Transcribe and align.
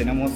tenemos 0.00 0.32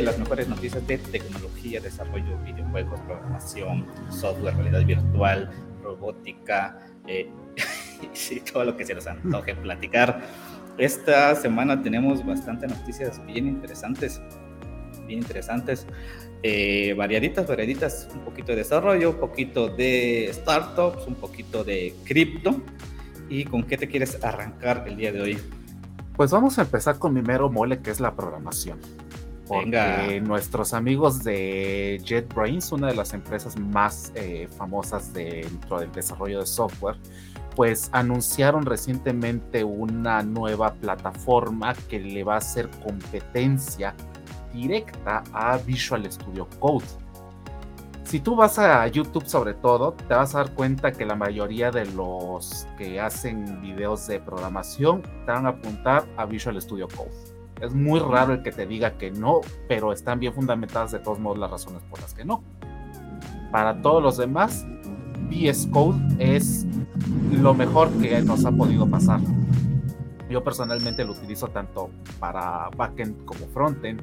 las 0.00 0.18
mejores 0.18 0.48
noticias 0.48 0.86
de 0.86 0.96
tecnología, 0.96 1.78
desarrollo, 1.78 2.38
videojuegos, 2.42 2.98
programación, 3.00 3.86
software, 4.08 4.56
realidad 4.56 4.86
virtual, 4.86 5.50
robótica, 5.82 6.78
eh, 7.06 7.30
y 8.30 8.40
todo 8.40 8.64
lo 8.64 8.78
que 8.78 8.86
se 8.86 8.94
nos 8.94 9.06
antoje 9.06 9.54
platicar. 9.56 10.22
Esta 10.78 11.34
semana 11.34 11.82
tenemos 11.82 12.24
bastantes 12.24 12.70
noticias 12.70 13.20
bien 13.26 13.46
interesantes, 13.46 14.22
bien 15.06 15.18
interesantes, 15.18 15.86
eh, 16.42 16.94
variaditas, 16.96 17.46
variaditas, 17.46 18.08
un 18.14 18.20
poquito 18.20 18.52
de 18.52 18.56
desarrollo, 18.56 19.10
un 19.10 19.20
poquito 19.20 19.68
de 19.68 20.30
startups, 20.32 21.06
un 21.06 21.16
poquito 21.16 21.62
de 21.62 21.94
cripto. 22.06 22.62
¿Y 23.28 23.44
con 23.44 23.64
qué 23.64 23.76
te 23.76 23.86
quieres 23.86 24.24
arrancar 24.24 24.84
el 24.88 24.96
día 24.96 25.12
de 25.12 25.20
hoy? 25.20 25.38
Pues 26.18 26.32
vamos 26.32 26.58
a 26.58 26.62
empezar 26.62 26.98
con 26.98 27.14
mi 27.14 27.22
mero 27.22 27.48
mole, 27.48 27.78
que 27.78 27.92
es 27.92 28.00
la 28.00 28.16
programación. 28.16 28.80
Porque 29.46 29.66
Venga. 29.66 30.20
nuestros 30.20 30.74
amigos 30.74 31.22
de 31.22 32.02
JetBrains, 32.04 32.72
una 32.72 32.88
de 32.88 32.96
las 32.96 33.14
empresas 33.14 33.56
más 33.56 34.10
eh, 34.16 34.48
famosas 34.58 35.12
dentro 35.12 35.78
del 35.78 35.92
desarrollo 35.92 36.40
de 36.40 36.46
software, 36.46 36.96
pues 37.54 37.88
anunciaron 37.92 38.66
recientemente 38.66 39.62
una 39.62 40.24
nueva 40.24 40.74
plataforma 40.74 41.74
que 41.88 42.00
le 42.00 42.24
va 42.24 42.34
a 42.34 42.38
hacer 42.38 42.68
competencia 42.82 43.94
directa 44.52 45.22
a 45.32 45.56
Visual 45.58 46.10
Studio 46.10 46.48
Code. 46.58 46.84
Si 48.08 48.20
tú 48.20 48.36
vas 48.36 48.58
a 48.58 48.86
YouTube 48.86 49.26
sobre 49.26 49.52
todo, 49.52 49.92
te 49.92 50.14
vas 50.14 50.34
a 50.34 50.38
dar 50.38 50.54
cuenta 50.54 50.92
que 50.92 51.04
la 51.04 51.14
mayoría 51.14 51.70
de 51.70 51.84
los 51.84 52.66
que 52.78 52.98
hacen 52.98 53.60
videos 53.60 54.06
de 54.06 54.18
programación 54.18 55.02
te 55.02 55.30
van 55.30 55.44
a 55.44 55.50
apuntar 55.50 56.06
a 56.16 56.24
Visual 56.24 56.58
Studio 56.58 56.88
Code. 56.88 57.10
Es 57.60 57.74
muy 57.74 58.00
raro 58.00 58.32
el 58.32 58.42
que 58.42 58.50
te 58.50 58.66
diga 58.66 58.96
que 58.96 59.10
no, 59.10 59.42
pero 59.68 59.92
están 59.92 60.20
bien 60.20 60.32
fundamentadas 60.32 60.92
de 60.92 61.00
todos 61.00 61.18
modos 61.18 61.36
las 61.36 61.50
razones 61.50 61.82
por 61.82 62.00
las 62.00 62.14
que 62.14 62.24
no. 62.24 62.42
Para 63.52 63.82
todos 63.82 64.02
los 64.02 64.16
demás, 64.16 64.66
VS 65.28 65.66
Code 65.70 66.00
es 66.18 66.64
lo 67.30 67.52
mejor 67.52 67.90
que 68.00 68.22
nos 68.22 68.46
ha 68.46 68.50
podido 68.50 68.88
pasar. 68.88 69.20
Yo 70.30 70.42
personalmente 70.42 71.04
lo 71.04 71.12
utilizo 71.12 71.48
tanto 71.48 71.90
para 72.18 72.70
backend 72.74 73.26
como 73.26 73.46
frontend 73.48 74.00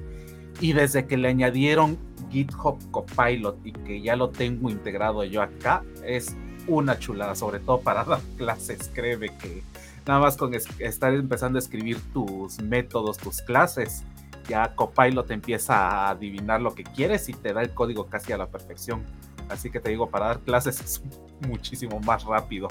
y 0.59 0.73
desde 0.73 1.08
que 1.08 1.17
le 1.17 1.30
añadieron 1.30 1.97
GitHub 2.36 2.78
Copilot 2.91 3.66
y 3.66 3.72
que 3.72 4.02
ya 4.02 4.16
lo 4.16 4.30
tengo 4.30 4.69
integrado 4.69 5.23
yo 5.23 5.41
acá, 5.41 5.83
es 6.05 6.36
una 6.67 7.00
chulada, 7.00 7.36
sobre 7.36 7.59
todo 7.59 7.80
para 7.80 8.03
dar 8.11 8.19
clases, 8.38 8.89
créeme 8.94 9.28
que 9.38 9.64
nada 10.05 10.19
más 10.19 10.36
con 10.36 10.53
es- 10.53 10.67
estar 10.80 11.13
empezando 11.13 11.58
a 11.58 11.61
escribir 11.61 11.97
tus 12.13 12.59
métodos, 12.61 13.17
tus 13.17 13.41
clases, 13.41 14.03
ya 14.50 14.75
Copilot 14.75 15.31
empieza 15.31 15.75
a 15.88 16.09
adivinar 16.11 16.61
lo 16.61 16.75
que 16.75 16.83
quieres 16.83 17.30
y 17.30 17.33
te 17.33 17.53
da 17.53 17.61
el 17.61 17.72
código 17.72 18.06
casi 18.08 18.31
a 18.33 18.38
la 18.38 18.47
perfección. 18.47 19.03
Así 19.50 19.69
que 19.72 19.80
te 19.80 19.89
digo, 19.91 20.09
para 20.09 20.28
dar 20.28 20.39
clases 20.41 20.80
es 20.81 21.02
muchísimo 21.47 22.00
más 22.00 22.23
rápido. 22.25 22.67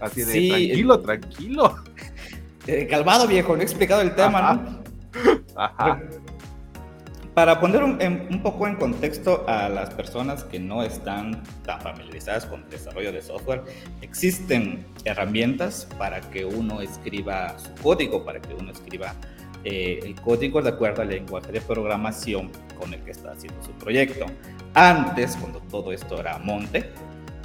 Así 0.00 0.22
de 0.22 0.32
Sí, 0.32 0.48
tranquilo, 0.50 1.00
tranquilo. 1.00 1.76
Eh, 2.66 2.86
calmado, 2.90 3.26
viejo, 3.26 3.54
no 3.54 3.60
he 3.60 3.64
explicado 3.64 4.00
el 4.02 4.14
tema, 4.14 4.38
Ajá. 4.38 4.54
¿no? 4.54 4.82
Ajá. 5.56 6.00
Para 7.34 7.58
poner 7.58 7.82
un, 7.82 7.98
poco 8.44 8.68
en 8.68 8.76
contexto 8.76 9.44
a 9.48 9.68
las 9.68 9.90
personas 9.90 10.44
que 10.44 10.60
no 10.60 10.84
están 10.84 11.42
tan 11.64 11.80
familiarizadas 11.80 12.46
con 12.46 12.68
desarrollo 12.70 13.10
de 13.10 13.20
software, 13.22 13.64
existen 14.02 14.86
herramientas 15.04 15.88
para 15.98 16.20
que 16.20 16.44
uno 16.44 16.80
escriba 16.80 17.58
su 17.58 17.74
código, 17.82 18.24
para 18.24 18.40
que 18.40 18.54
uno 18.54 18.70
escriba 18.70 19.14
eh, 19.64 19.98
el 20.04 20.14
código 20.20 20.62
de 20.62 20.68
acuerdo 20.70 21.02
al 21.02 21.08
lenguaje 21.08 21.50
de 21.50 21.60
programación 21.60 22.52
con 22.78 22.94
el 22.94 23.00
que 23.00 23.10
está 23.10 23.32
haciendo 23.32 23.60
su 23.64 23.72
proyecto. 23.72 24.26
Antes, 24.74 25.36
cuando 25.36 25.58
todo 25.62 25.90
esto 25.90 26.20
era 26.20 26.38
monte, 26.38 26.88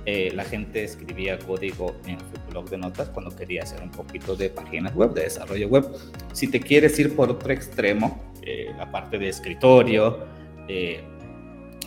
eh, 0.05 0.31
la 0.35 0.43
gente 0.43 0.83
escribía 0.83 1.39
código 1.39 1.95
en 2.05 2.19
su 2.19 2.51
blog 2.51 2.69
de 2.69 2.77
notas 2.77 3.09
cuando 3.09 3.35
quería 3.35 3.63
hacer 3.63 3.81
un 3.81 3.91
poquito 3.91 4.35
de 4.35 4.49
páginas 4.49 4.93
web, 4.93 5.13
de 5.13 5.23
desarrollo 5.23 5.67
web. 5.67 5.85
Si 6.33 6.47
te 6.47 6.59
quieres 6.59 6.97
ir 6.99 7.15
por 7.15 7.31
otro 7.31 7.51
extremo, 7.51 8.28
eh, 8.43 8.71
la 8.77 8.89
parte 8.91 9.17
de 9.17 9.29
escritorio, 9.29 10.25
eh, 10.67 11.03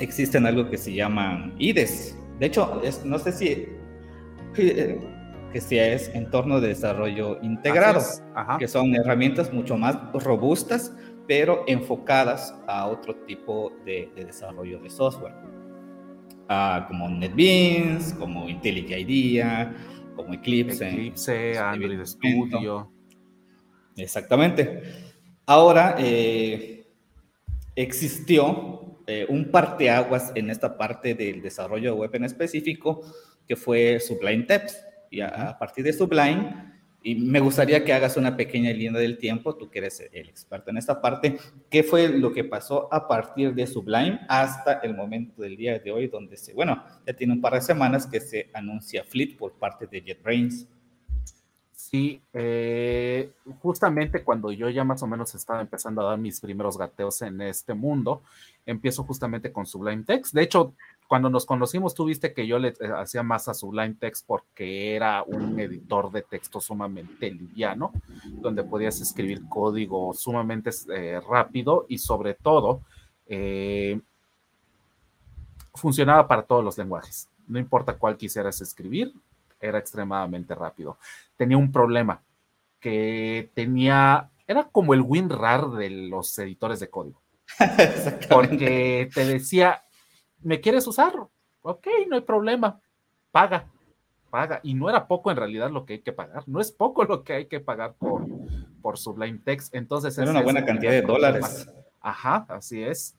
existen 0.01 0.47
algo 0.47 0.69
que 0.69 0.77
se 0.79 0.93
llaman 0.93 1.55
IDEs. 1.59 2.17
De 2.39 2.47
hecho, 2.47 2.81
es- 2.83 3.05
no 3.05 3.19
sé 3.19 3.33
si 3.33 3.69
que 4.55 5.61
sea 5.61 5.93
es 5.95 6.09
entorno 6.15 6.61
de 6.61 6.69
desarrollo 6.69 7.39
integrado, 7.43 8.01
que 8.59 8.69
son 8.69 8.95
herramientas 8.95 9.53
mucho 9.53 9.77
más 9.77 9.97
robustas, 10.15 10.95
pero 11.29 11.65
enfocadas 11.67 12.55
a 12.67 12.87
otro 12.87 13.15
tipo 13.27 13.73
de, 13.85 14.11
de 14.17 14.25
desarrollo 14.25 14.79
de 14.81 14.91
software. 14.91 15.35
Ah, 16.49 16.85
como 16.89 17.09
NetBeans, 17.09 18.15
como 18.15 18.49
IntelliJ 18.49 18.99
IDEA, 18.99 19.75
como 20.17 20.35
Eclipse. 20.35 20.89
Eclipse, 20.89 21.59
Android. 21.59 22.05
Studio. 22.05 22.91
Exactamente. 23.97 24.83
Ahora 25.47 25.97
eh, 25.99 26.87
existió 27.75 28.99
eh, 29.07 29.27
un 29.29 29.51
parteaguas 29.51 30.33
en 30.35 30.51
esta 30.51 30.77
parte 30.77 31.15
del 31.15 31.43
desarrollo 31.43 31.95
web 31.97 32.15
en 32.15 32.25
específico, 32.25 33.03
que 33.47 33.57
fue 33.57 33.99
Sublime 34.01 34.45
Text. 34.45 34.85
Y 35.11 35.21
a, 35.21 35.51
a 35.51 35.59
partir 35.59 35.85
de 35.85 35.93
Sublime, 35.93 36.73
y 37.03 37.17
me 37.17 37.41
gustaría 37.41 37.85
que 37.85 37.93
hagas 37.93 38.17
una 38.17 38.37
pequeña 38.37 38.71
línea 38.71 39.01
del 39.01 39.19
tiempo, 39.19 39.57
tú 39.57 39.69
que 39.69 39.81
eres 39.81 40.09
el 40.13 40.29
experto 40.29 40.71
en 40.71 40.77
esta 40.77 41.01
parte, 41.01 41.37
¿qué 41.69 41.83
fue 41.83 42.09
lo 42.09 42.33
que 42.33 42.45
pasó 42.45 42.89
a 42.93 43.09
partir 43.09 43.55
de 43.55 43.67
Sublime 43.67 44.21
hasta 44.29 44.75
el 44.75 44.95
momento 44.95 45.43
del 45.43 45.57
día 45.57 45.79
de 45.79 45.91
hoy, 45.91 46.07
donde 46.07 46.37
se, 46.37 46.55
bueno, 46.55 46.85
ya 47.07 47.13
tiene 47.15 47.33
un 47.33 47.41
par 47.41 47.55
de 47.55 47.61
semanas 47.61 48.07
que 48.07 48.21
se 48.21 48.51
anuncia 48.55 49.03
Fleet 49.05 49.37
por 49.37 49.55
parte 49.55 49.87
de 49.87 50.01
JetBrains? 50.01 50.69
Sí, 51.93 52.23
eh, 52.33 53.31
justamente 53.61 54.25
cuando 54.25 54.51
yo 54.51 54.71
ya 54.71 54.83
más 54.83 55.03
o 55.03 55.07
menos 55.07 55.35
estaba 55.35 55.61
empezando 55.61 56.01
a 56.01 56.05
dar 56.09 56.19
mis 56.19 56.41
primeros 56.41 56.79
gateos 56.79 57.21
en 57.21 57.43
este 57.43 57.75
mundo, 57.75 58.23
empiezo 58.65 59.05
justamente 59.05 59.53
con 59.53 59.67
Sublime 59.67 60.03
Text. 60.05 60.33
De 60.33 60.43
hecho, 60.43 60.73
cuando 61.07 61.29
nos 61.29 61.45
conocimos, 61.45 61.95
tú 61.95 62.07
viste 62.07 62.33
que 62.33 62.47
yo 62.47 62.59
le 62.59 62.69
eh, 62.69 62.75
hacía 62.97 63.23
más 63.23 63.47
a 63.49 63.53
Sublime 63.53 63.97
Text 64.01 64.25
porque 64.27 64.97
era 64.97 65.23
un 65.25 65.61
editor 65.61 66.11
de 66.11 66.23
texto 66.23 66.63
sumamente 66.63 67.31
liviano, 67.31 67.93
donde 68.41 68.65
podías 68.65 68.99
escribir 69.03 69.47
código 69.47 70.15
sumamente 70.15 70.71
eh, 70.97 71.21
rápido 71.21 71.85
y 71.91 71.99
sobre 71.99 72.33
todo 72.33 72.81
funcionaba 75.75 76.27
para 76.27 76.43
todos 76.43 76.65
los 76.65 76.79
lenguajes. 76.79 77.29
No 77.47 77.59
importa 77.59 77.99
cuál 77.99 78.17
quisieras 78.17 78.63
escribir, 78.63 79.13
era 79.63 79.79
extremadamente 79.79 80.55
rápido. 80.55 80.99
Tenía 81.37 81.57
un 81.57 81.73
problema 81.73 82.21
que 82.81 83.51
tenía, 83.55 84.31
era 84.47 84.65
como 84.65 84.93
el 84.93 85.01
WinRAR 85.01 85.71
de 85.71 85.89
los 85.89 86.37
editores 86.39 86.81
de 86.81 86.91
código. 86.91 87.23
Porque 88.29 89.09
te 89.15 89.25
decía, 89.25 89.85
¿me 90.43 90.61
quieres 90.61 90.87
usar? 90.87 91.15
Ok, 91.63 91.87
no 92.09 92.17
hay 92.17 92.23
problema, 92.23 92.81
paga, 93.31 93.69
paga. 94.31 94.61
Y 94.65 94.75
no 94.75 94.91
era 94.91 95.07
poco 95.07 95.31
en 95.31 95.37
realidad 95.37 95.71
lo 95.71 95.87
que 95.87 95.95
hay 95.95 96.01
que 96.01 96.13
pagar, 96.13 96.43
no 96.49 96.61
es 96.61 96.73
poco 96.73 97.05
lo 97.05 97.23
que 97.23 97.35
hay 97.35 97.47
que 97.47 97.61
pagar 97.61 97.95
por, 97.95 98.27
por 98.83 98.99
Sublime 98.99 99.39
Text. 99.39 99.75
Entonces, 99.75 100.19
Era 100.19 100.33
una 100.33 100.43
buena 100.43 100.65
cantidad 100.65 100.91
de 100.91 101.03
dólares. 101.03 101.71
Ajá, 102.01 102.47
así 102.49 102.83
es. 102.83 103.17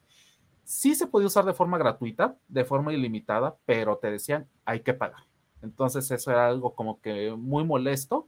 Sí 0.66 0.96
se 0.96 1.08
podía 1.08 1.28
usar 1.28 1.46
de 1.46 1.54
forma 1.54 1.78
gratuita, 1.78 2.36
de 2.48 2.66
forma 2.66 2.94
ilimitada, 2.94 3.56
pero 3.66 3.98
te 3.98 4.12
decían, 4.12 4.48
hay 4.66 4.82
que 4.82 4.94
pagar. 4.94 5.24
Entonces 5.64 6.10
eso 6.12 6.32
era 6.32 6.48
algo 6.48 6.74
como 6.74 7.00
que 7.02 7.32
muy 7.32 7.64
molesto, 7.64 8.28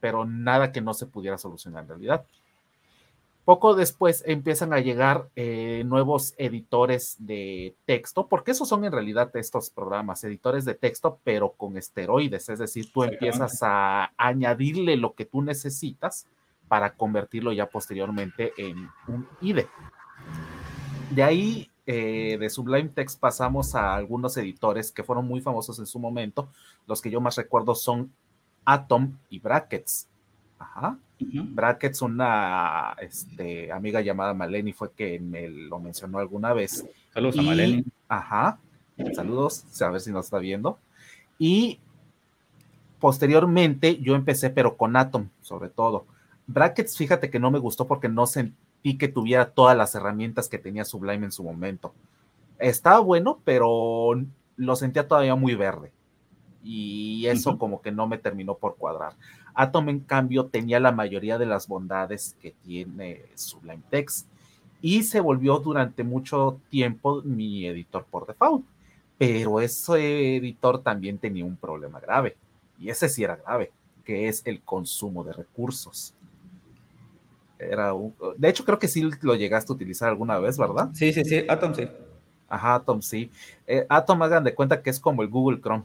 pero 0.00 0.24
nada 0.24 0.72
que 0.72 0.80
no 0.80 0.94
se 0.94 1.06
pudiera 1.06 1.36
solucionar 1.36 1.82
en 1.82 1.88
realidad. 1.88 2.24
Poco 3.44 3.74
después 3.74 4.22
empiezan 4.26 4.74
a 4.74 4.80
llegar 4.80 5.30
eh, 5.34 5.82
nuevos 5.86 6.34
editores 6.36 7.16
de 7.18 7.74
texto, 7.86 8.28
porque 8.28 8.50
esos 8.50 8.68
son 8.68 8.84
en 8.84 8.92
realidad 8.92 9.34
estos 9.36 9.70
programas, 9.70 10.22
editores 10.22 10.66
de 10.66 10.74
texto, 10.74 11.18
pero 11.24 11.52
con 11.52 11.78
esteroides, 11.78 12.50
es 12.50 12.58
decir, 12.58 12.92
tú 12.92 13.04
empiezas 13.04 13.62
a 13.62 14.12
añadirle 14.18 14.96
lo 14.96 15.14
que 15.14 15.24
tú 15.24 15.40
necesitas 15.40 16.26
para 16.68 16.94
convertirlo 16.94 17.52
ya 17.52 17.66
posteriormente 17.66 18.52
en 18.58 18.90
un 19.08 19.26
IDE. 19.40 19.66
De 21.10 21.22
ahí, 21.22 21.70
eh, 21.90 22.36
de 22.38 22.50
Sublime 22.50 22.90
Text, 22.90 23.18
pasamos 23.18 23.74
a 23.74 23.94
algunos 23.94 24.36
editores 24.36 24.92
que 24.92 25.02
fueron 25.02 25.26
muy 25.26 25.40
famosos 25.40 25.78
en 25.78 25.86
su 25.86 25.98
momento. 25.98 26.50
Los 26.86 27.00
que 27.00 27.10
yo 27.10 27.18
más 27.18 27.36
recuerdo 27.36 27.74
son 27.74 28.12
Atom 28.66 29.16
y 29.30 29.38
Brackets. 29.38 30.06
Ajá. 30.58 30.98
Brackets, 31.18 32.02
una 32.02 32.94
este, 33.00 33.72
amiga 33.72 34.02
llamada 34.02 34.34
Maleni 34.34 34.74
fue 34.74 34.92
que 34.92 35.18
me 35.18 35.48
lo 35.48 35.78
mencionó 35.78 36.18
alguna 36.18 36.52
vez. 36.52 36.84
Saludos 37.14 37.38
a 37.38 37.42
Maleni. 37.42 37.82
Ajá. 38.06 38.58
Saludos, 39.14 39.64
a 39.80 39.88
ver 39.88 40.02
si 40.02 40.12
nos 40.12 40.26
está 40.26 40.38
viendo. 40.38 40.78
Y 41.38 41.80
posteriormente 43.00 43.96
yo 43.96 44.14
empecé, 44.14 44.50
pero 44.50 44.76
con 44.76 44.94
Atom, 44.94 45.30
sobre 45.40 45.70
todo. 45.70 46.04
Brackets, 46.46 46.98
fíjate 46.98 47.30
que 47.30 47.40
no 47.40 47.50
me 47.50 47.58
gustó 47.58 47.86
porque 47.86 48.10
no 48.10 48.26
sentí 48.26 48.67
que 48.82 49.08
tuviera 49.08 49.50
todas 49.50 49.76
las 49.76 49.94
herramientas 49.94 50.48
que 50.48 50.58
tenía 50.58 50.84
Sublime 50.84 51.26
en 51.26 51.32
su 51.32 51.42
momento. 51.42 51.92
Estaba 52.58 53.00
bueno, 53.00 53.40
pero 53.44 54.14
lo 54.56 54.76
sentía 54.76 55.06
todavía 55.06 55.34
muy 55.34 55.54
verde. 55.54 55.92
Y 56.64 57.26
eso 57.26 57.58
como 57.58 57.80
que 57.80 57.92
no 57.92 58.06
me 58.06 58.18
terminó 58.18 58.54
por 58.56 58.76
cuadrar. 58.76 59.14
Atom, 59.54 59.88
en 59.88 60.00
cambio, 60.00 60.46
tenía 60.46 60.80
la 60.80 60.92
mayoría 60.92 61.38
de 61.38 61.46
las 61.46 61.68
bondades 61.68 62.36
que 62.40 62.54
tiene 62.62 63.24
Sublime 63.34 63.82
Text 63.90 64.28
y 64.80 65.02
se 65.02 65.20
volvió 65.20 65.58
durante 65.58 66.04
mucho 66.04 66.60
tiempo 66.70 67.22
mi 67.22 67.66
editor 67.66 68.04
por 68.04 68.26
default. 68.26 68.64
Pero 69.16 69.60
ese 69.60 70.36
editor 70.36 70.82
también 70.82 71.18
tenía 71.18 71.44
un 71.44 71.56
problema 71.56 71.98
grave, 71.98 72.36
y 72.78 72.88
ese 72.88 73.08
sí 73.08 73.24
era 73.24 73.34
grave, 73.34 73.72
que 74.04 74.28
es 74.28 74.42
el 74.46 74.60
consumo 74.60 75.24
de 75.24 75.32
recursos. 75.32 76.14
Era 77.58 77.92
de 78.36 78.48
hecho, 78.48 78.64
creo 78.64 78.78
que 78.78 78.88
sí 78.88 79.08
lo 79.20 79.34
llegaste 79.34 79.72
a 79.72 79.74
utilizar 79.74 80.08
alguna 80.08 80.38
vez, 80.38 80.56
¿verdad? 80.56 80.90
Sí, 80.94 81.12
sí, 81.12 81.24
sí, 81.24 81.44
Atom 81.48 81.74
sí. 81.74 81.88
Ajá, 82.48 82.76
Atom 82.76 83.02
sí. 83.02 83.30
Eh, 83.66 83.84
Atom 83.88 84.22
hagan 84.22 84.44
de 84.44 84.54
cuenta 84.54 84.80
que 84.82 84.90
es 84.90 85.00
como 85.00 85.22
el 85.22 85.28
Google 85.28 85.60
Chrome 85.60 85.84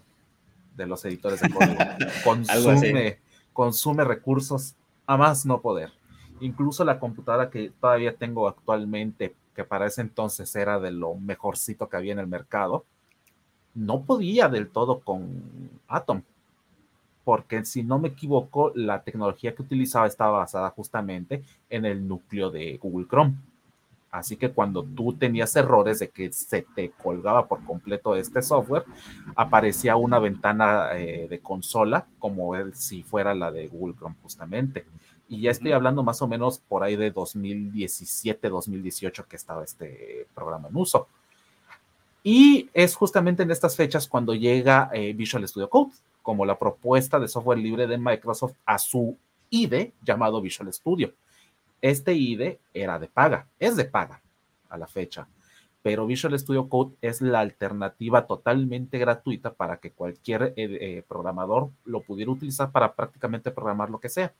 de 0.76 0.86
los 0.86 1.04
editores 1.06 1.42
de 1.42 1.50
código. 1.50 1.76
consume, 2.24 3.20
consume 3.52 4.04
recursos 4.04 4.76
a 5.06 5.18
más 5.18 5.46
no 5.46 5.62
poder. 5.62 5.92
Incluso 6.40 6.84
la 6.86 7.00
computadora 7.00 7.50
que 7.50 7.72
todavía 7.80 8.16
tengo 8.16 8.48
actualmente, 8.48 9.36
que 9.56 9.64
para 9.64 9.88
ese 9.88 10.02
entonces 10.02 10.56
era 10.56 10.80
de 10.80 10.92
lo 10.92 11.16
mejorcito 11.16 11.90
que 11.90 11.98
había 11.98 12.14
en 12.14 12.20
el 12.20 12.28
mercado, 12.28 12.86
no 13.76 14.04
podía 14.04 14.50
del 14.50 14.70
todo 14.70 15.00
con 15.00 15.72
Atom, 15.88 16.22
porque 17.24 17.64
si 17.66 17.84
no 17.84 18.00
me 18.00 18.10
equivoco, 18.10 18.72
la 18.76 19.04
tecnología 19.04 19.56
que 19.56 19.62
utilizaba 19.62 20.08
estaba 20.08 20.40
basada 20.40 20.70
justamente 20.72 21.44
en 21.70 21.86
el 21.86 22.08
núcleo 22.08 22.50
de 22.50 22.78
Google 22.78 23.08
Chrome. 23.08 23.36
Así 24.12 24.38
que 24.38 24.52
cuando 24.52 24.84
tú 24.84 25.14
tenías 25.14 25.56
errores 25.56 25.98
de 25.98 26.10
que 26.10 26.32
se 26.32 26.68
te 26.76 26.92
colgaba 26.92 27.48
por 27.48 27.64
completo 27.66 28.16
este 28.16 28.44
software, 28.44 28.84
aparecía 29.36 29.96
una 29.96 30.20
ventana 30.20 30.90
eh, 30.94 31.28
de 31.28 31.40
consola 31.40 32.06
como 32.20 32.54
si 32.74 33.02
fuera 33.02 33.34
la 33.34 33.52
de 33.52 33.68
Google 33.68 33.96
Chrome 33.96 34.16
justamente. 34.22 34.86
Y 35.28 35.42
ya 35.42 35.52
estoy 35.52 35.72
hablando 35.72 36.04
más 36.04 36.22
o 36.22 36.28
menos 36.28 36.60
por 36.60 36.84
ahí 36.84 36.96
de 36.96 37.10
2017, 37.10 38.50
2018 38.50 39.26
que 39.28 39.36
estaba 39.36 39.64
este 39.64 40.28
programa 40.36 40.68
en 40.68 40.78
uso. 40.78 41.08
Y 42.22 42.70
es 42.74 42.96
justamente 42.96 43.42
en 43.42 43.50
estas 43.50 43.76
fechas 43.76 44.08
cuando 44.08 44.36
llega 44.36 44.92
eh, 44.94 45.14
Visual 45.14 45.48
Studio 45.48 45.70
Code 45.70 45.92
como 46.24 46.46
la 46.46 46.58
propuesta 46.58 47.20
de 47.20 47.28
software 47.28 47.60
libre 47.60 47.86
de 47.86 48.00
Microsoft 48.00 48.56
a 48.66 48.80
su 48.80 49.16
IDE 49.52 49.94
llamado 50.02 50.42
Visual 50.42 50.74
Studio. 50.74 51.14
Este 51.82 52.14
IDE 52.14 52.60
era 52.74 52.98
de 52.98 53.08
paga, 53.08 53.46
es 53.60 53.76
de 53.76 53.86
paga 53.86 54.22
a 54.70 54.78
la 54.78 54.88
fecha, 54.88 55.28
pero 55.84 56.08
Visual 56.08 56.40
Studio 56.40 56.70
Code 56.70 56.96
es 57.02 57.22
la 57.22 57.42
alternativa 57.42 58.26
totalmente 58.26 58.98
gratuita 58.98 59.54
para 59.54 59.78
que 59.78 59.92
cualquier 59.92 60.44
eh, 60.44 60.54
eh, 60.56 61.04
programador 61.08 61.70
lo 61.84 62.02
pudiera 62.02 62.32
utilizar 62.32 62.72
para 62.72 62.96
prácticamente 62.96 63.52
programar 63.52 63.90
lo 63.90 64.00
que 64.00 64.10
sea. 64.10 64.34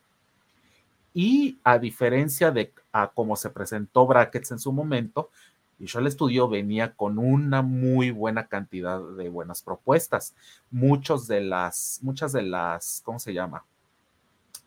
Y 1.12 1.58
a 1.62 1.78
diferencia 1.78 2.50
de 2.50 2.72
a 2.92 3.08
cómo 3.08 3.36
se 3.36 3.50
presentó 3.50 4.06
Brackets 4.06 4.50
en 4.52 4.58
su 4.58 4.72
momento, 4.72 5.30
Visual 5.78 6.10
Studio 6.10 6.48
venía 6.48 6.94
con 6.94 7.18
una 7.18 7.62
muy 7.62 8.10
buena 8.10 8.46
cantidad 8.46 9.00
de 9.00 9.28
buenas 9.28 9.62
propuestas. 9.62 10.34
Muchos 10.70 11.26
de 11.26 11.40
las, 11.40 12.00
muchas 12.02 12.32
de 12.32 12.42
las, 12.42 13.02
¿cómo 13.04 13.18
se 13.18 13.34
llama? 13.34 13.64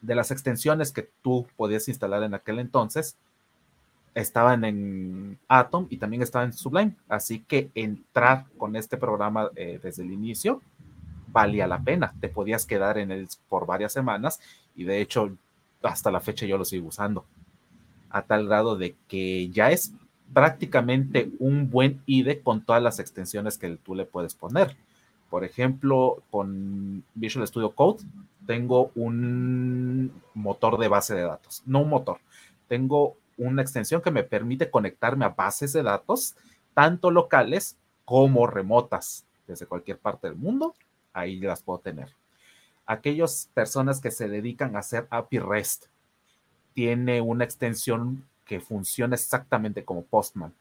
de 0.01 0.15
las 0.15 0.31
extensiones 0.31 0.91
que 0.91 1.09
tú 1.21 1.47
podías 1.55 1.87
instalar 1.87 2.23
en 2.23 2.33
aquel 2.33 2.59
entonces 2.59 3.17
estaban 4.13 4.65
en 4.65 5.37
Atom 5.47 5.87
y 5.89 5.97
también 5.97 6.23
estaban 6.23 6.49
en 6.49 6.53
Sublime. 6.53 6.95
Así 7.07 7.41
que 7.41 7.69
entrar 7.75 8.45
con 8.57 8.75
este 8.75 8.97
programa 8.97 9.49
eh, 9.55 9.79
desde 9.81 10.03
el 10.03 10.11
inicio 10.11 10.61
valía 11.27 11.67
la 11.67 11.79
pena. 11.79 12.13
Te 12.19 12.29
podías 12.29 12.65
quedar 12.65 12.97
en 12.97 13.11
él 13.11 13.27
por 13.47 13.67
varias 13.67 13.93
semanas 13.93 14.39
y 14.75 14.85
de 14.85 15.01
hecho 15.01 15.35
hasta 15.83 16.09
la 16.09 16.19
fecha 16.19 16.47
yo 16.47 16.57
lo 16.57 16.65
sigo 16.65 16.87
usando. 16.87 17.25
A 18.09 18.23
tal 18.23 18.47
grado 18.47 18.75
de 18.75 18.95
que 19.07 19.49
ya 19.49 19.69
es 19.69 19.93
prácticamente 20.33 21.31
un 21.39 21.69
buen 21.69 22.01
IDE 22.05 22.41
con 22.41 22.63
todas 22.63 22.81
las 22.81 22.99
extensiones 22.99 23.57
que 23.57 23.77
tú 23.77 23.95
le 23.95 24.05
puedes 24.05 24.35
poner. 24.35 24.75
Por 25.29 25.43
ejemplo, 25.43 26.23
con 26.31 27.03
Visual 27.15 27.47
Studio 27.47 27.71
Code 27.71 28.03
tengo 28.45 28.91
un 28.95 30.11
motor 30.33 30.77
de 30.77 30.87
base 30.87 31.15
de 31.15 31.23
datos, 31.23 31.63
no 31.65 31.79
un 31.79 31.89
motor, 31.89 32.19
tengo 32.67 33.15
una 33.37 33.61
extensión 33.61 34.01
que 34.01 34.11
me 34.11 34.23
permite 34.23 34.71
conectarme 34.71 35.25
a 35.25 35.29
bases 35.29 35.73
de 35.73 35.83
datos, 35.83 36.35
tanto 36.73 37.11
locales 37.11 37.77
como 38.05 38.47
remotas, 38.47 39.25
desde 39.47 39.65
cualquier 39.65 39.97
parte 39.97 40.27
del 40.27 40.37
mundo, 40.37 40.73
ahí 41.13 41.39
las 41.39 41.61
puedo 41.61 41.79
tener. 41.79 42.09
Aquellas 42.85 43.49
personas 43.53 43.99
que 43.99 44.11
se 44.11 44.29
dedican 44.29 44.75
a 44.75 44.79
hacer 44.79 45.07
API 45.09 45.39
REST, 45.39 45.85
tiene 46.73 47.21
una 47.21 47.43
extensión 47.43 48.23
que 48.47 48.59
funciona 48.59 49.15
exactamente 49.15 49.83
como 49.83 50.03
Postman. 50.03 50.53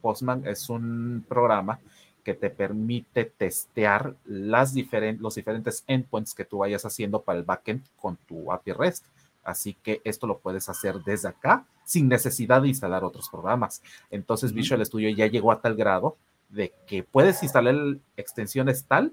Postman 0.00 0.46
es 0.46 0.68
un 0.68 1.24
programa 1.28 1.80
que 2.22 2.34
te 2.34 2.50
permite 2.50 3.24
testear 3.24 4.14
las 4.24 4.74
los 5.18 5.34
diferentes 5.34 5.84
endpoints 5.86 6.34
que 6.34 6.44
tú 6.44 6.58
vayas 6.58 6.84
haciendo 6.84 7.22
para 7.22 7.38
el 7.38 7.44
backend 7.44 7.82
con 7.96 8.16
tu 8.16 8.52
API 8.52 8.72
REST. 8.72 9.04
Así 9.42 9.74
que 9.74 10.00
esto 10.04 10.26
lo 10.26 10.38
puedes 10.38 10.68
hacer 10.68 11.02
desde 11.02 11.28
acá 11.28 11.64
sin 11.84 12.08
necesidad 12.08 12.62
de 12.62 12.68
instalar 12.68 13.02
otros 13.02 13.28
programas. 13.28 13.82
Entonces 14.10 14.52
Visual 14.52 14.84
Studio 14.86 15.10
ya 15.10 15.26
llegó 15.26 15.50
a 15.50 15.60
tal 15.60 15.74
grado 15.74 16.16
de 16.48 16.72
que 16.86 17.02
puedes 17.02 17.42
instalar 17.42 17.98
extensiones 18.16 18.84
tal 18.84 19.12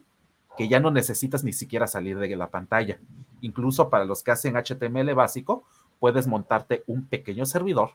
que 0.58 0.68
ya 0.68 0.80
no 0.80 0.92
necesitas 0.92 1.44
ni 1.44 1.54
siquiera 1.54 1.88
salir 1.88 2.20
de 2.20 2.36
la 2.36 2.50
pantalla. 2.50 3.00
Incluso 3.42 3.90
para 3.90 4.06
los 4.06 4.24
que 4.24 4.32
hacen 4.32 4.56
HTML 4.56 5.16
básico, 5.16 5.64
puedes 6.00 6.28
montarte 6.28 6.84
un 6.86 7.06
pequeño 7.06 7.46
servidor 7.46 7.92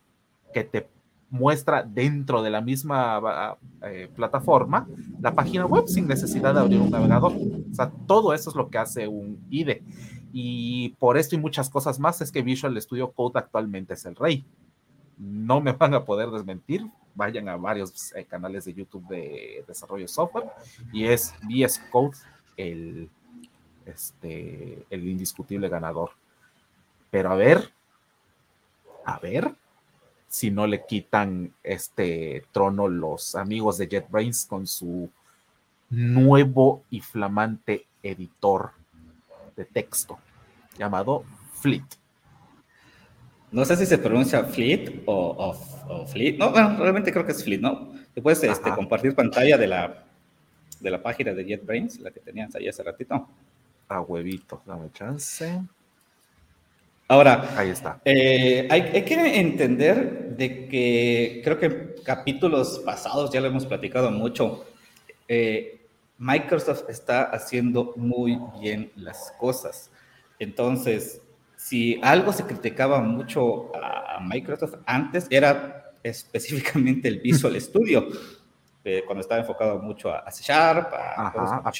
que 0.54 0.64
te 0.64 0.88
muestra 1.34 1.82
dentro 1.82 2.42
de 2.42 2.50
la 2.50 2.60
misma 2.60 3.58
eh, 3.82 4.08
plataforma 4.14 4.86
la 5.20 5.34
página 5.34 5.66
web 5.66 5.88
sin 5.88 6.06
necesidad 6.06 6.54
de 6.54 6.60
abrir 6.60 6.80
un 6.80 6.90
navegador. 6.90 7.32
O 7.32 7.74
sea, 7.74 7.90
todo 8.06 8.32
eso 8.32 8.50
es 8.50 8.56
lo 8.56 8.70
que 8.70 8.78
hace 8.78 9.08
un 9.08 9.44
IDE. 9.50 9.82
Y 10.32 10.90
por 11.00 11.16
esto 11.16 11.34
y 11.34 11.38
muchas 11.38 11.68
cosas 11.68 11.98
más 11.98 12.20
es 12.20 12.30
que 12.30 12.42
Visual 12.42 12.80
Studio 12.80 13.10
Code 13.10 13.38
actualmente 13.38 13.94
es 13.94 14.04
el 14.04 14.14
rey. 14.14 14.44
No 15.18 15.60
me 15.60 15.72
van 15.78 15.94
a 15.94 16.04
poder 16.04 16.30
desmentir. 16.30 16.86
Vayan 17.16 17.48
a 17.48 17.56
varios 17.56 18.14
eh, 18.14 18.24
canales 18.24 18.64
de 18.64 18.74
YouTube 18.74 19.06
de 19.08 19.64
desarrollo 19.66 20.02
de 20.02 20.08
software 20.08 20.46
y 20.92 21.04
es 21.04 21.34
VS 21.42 21.80
Code 21.90 22.16
el, 22.56 23.08
este, 23.86 24.86
el 24.90 25.08
indiscutible 25.08 25.68
ganador. 25.68 26.10
Pero 27.10 27.30
a 27.30 27.36
ver, 27.36 27.72
a 29.04 29.18
ver, 29.18 29.54
si 30.34 30.50
no 30.50 30.66
le 30.66 30.84
quitan 30.84 31.52
este 31.62 32.42
trono 32.50 32.88
los 32.88 33.36
amigos 33.36 33.78
de 33.78 33.86
JetBrains 33.86 34.46
con 34.46 34.66
su 34.66 35.08
nuevo 35.90 36.82
y 36.90 37.00
flamante 37.02 37.86
editor 38.02 38.72
de 39.54 39.64
texto 39.64 40.18
llamado 40.76 41.22
Fleet. 41.52 41.84
No 43.52 43.64
sé 43.64 43.76
si 43.76 43.86
se 43.86 43.96
pronuncia 43.96 44.42
Fleet 44.42 45.04
o, 45.06 45.54
Fleet. 46.08 46.36
No, 46.36 46.50
bueno, 46.50 46.78
realmente 46.78 47.12
creo 47.12 47.24
que 47.24 47.30
es 47.30 47.44
Fleet, 47.44 47.60
¿no? 47.60 47.92
Te 48.12 48.20
puedes 48.20 48.42
este, 48.42 48.72
compartir 48.72 49.14
pantalla 49.14 49.56
de 49.56 49.68
la, 49.68 50.04
de 50.80 50.90
la 50.90 51.00
página 51.00 51.32
de 51.32 51.44
JetBrains, 51.44 52.00
la 52.00 52.10
que 52.10 52.18
tenías 52.18 52.52
ahí 52.56 52.66
hace 52.66 52.82
ratito. 52.82 53.28
A 53.86 54.00
huevito, 54.00 54.62
dame 54.66 54.90
chance. 54.90 55.62
Ahora, 57.06 57.50
ahí 57.56 57.68
está. 57.68 58.00
Eh, 58.04 58.66
hay, 58.70 59.04
que 59.04 59.38
entender 59.38 60.36
de 60.36 60.66
que 60.68 61.42
creo 61.44 61.58
que 61.58 61.96
capítulos 62.02 62.80
pasados 62.84 63.30
ya 63.30 63.40
lo 63.40 63.48
hemos 63.48 63.66
platicado 63.66 64.10
mucho. 64.10 64.64
Eh, 65.28 65.86
Microsoft 66.16 66.88
está 66.88 67.24
haciendo 67.24 67.92
muy 67.96 68.38
bien 68.58 68.90
las 68.96 69.32
cosas. 69.38 69.90
Entonces, 70.38 71.20
si 71.56 72.00
algo 72.02 72.32
se 72.32 72.44
criticaba 72.44 73.00
mucho 73.00 73.70
a 73.76 74.18
Microsoft 74.20 74.76
antes, 74.86 75.26
era 75.30 75.92
específicamente 76.02 77.08
el 77.08 77.20
Visual 77.20 77.60
Studio, 77.60 78.08
eh, 78.82 79.02
cuando 79.04 79.20
estaba 79.20 79.40
enfocado 79.40 79.78
mucho 79.78 80.10
a, 80.10 80.30
C 80.30 80.42
Sharp, 80.42 80.92
a, 80.94 81.28
a, 81.28 81.72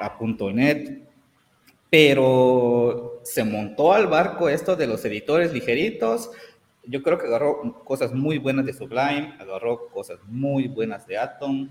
a 0.00 0.18
.NET 0.52 1.11
pero 1.92 3.20
se 3.22 3.44
montó 3.44 3.92
al 3.92 4.06
barco 4.06 4.48
esto 4.48 4.76
de 4.76 4.86
los 4.86 5.04
editores 5.04 5.52
ligeritos. 5.52 6.30
Yo 6.84 7.02
creo 7.02 7.18
que 7.18 7.26
agarró 7.26 7.84
cosas 7.84 8.14
muy 8.14 8.38
buenas 8.38 8.64
de 8.64 8.72
Sublime, 8.72 9.36
agarró 9.38 9.88
cosas 9.90 10.18
muy 10.26 10.68
buenas 10.68 11.06
de 11.06 11.18
Atom, 11.18 11.68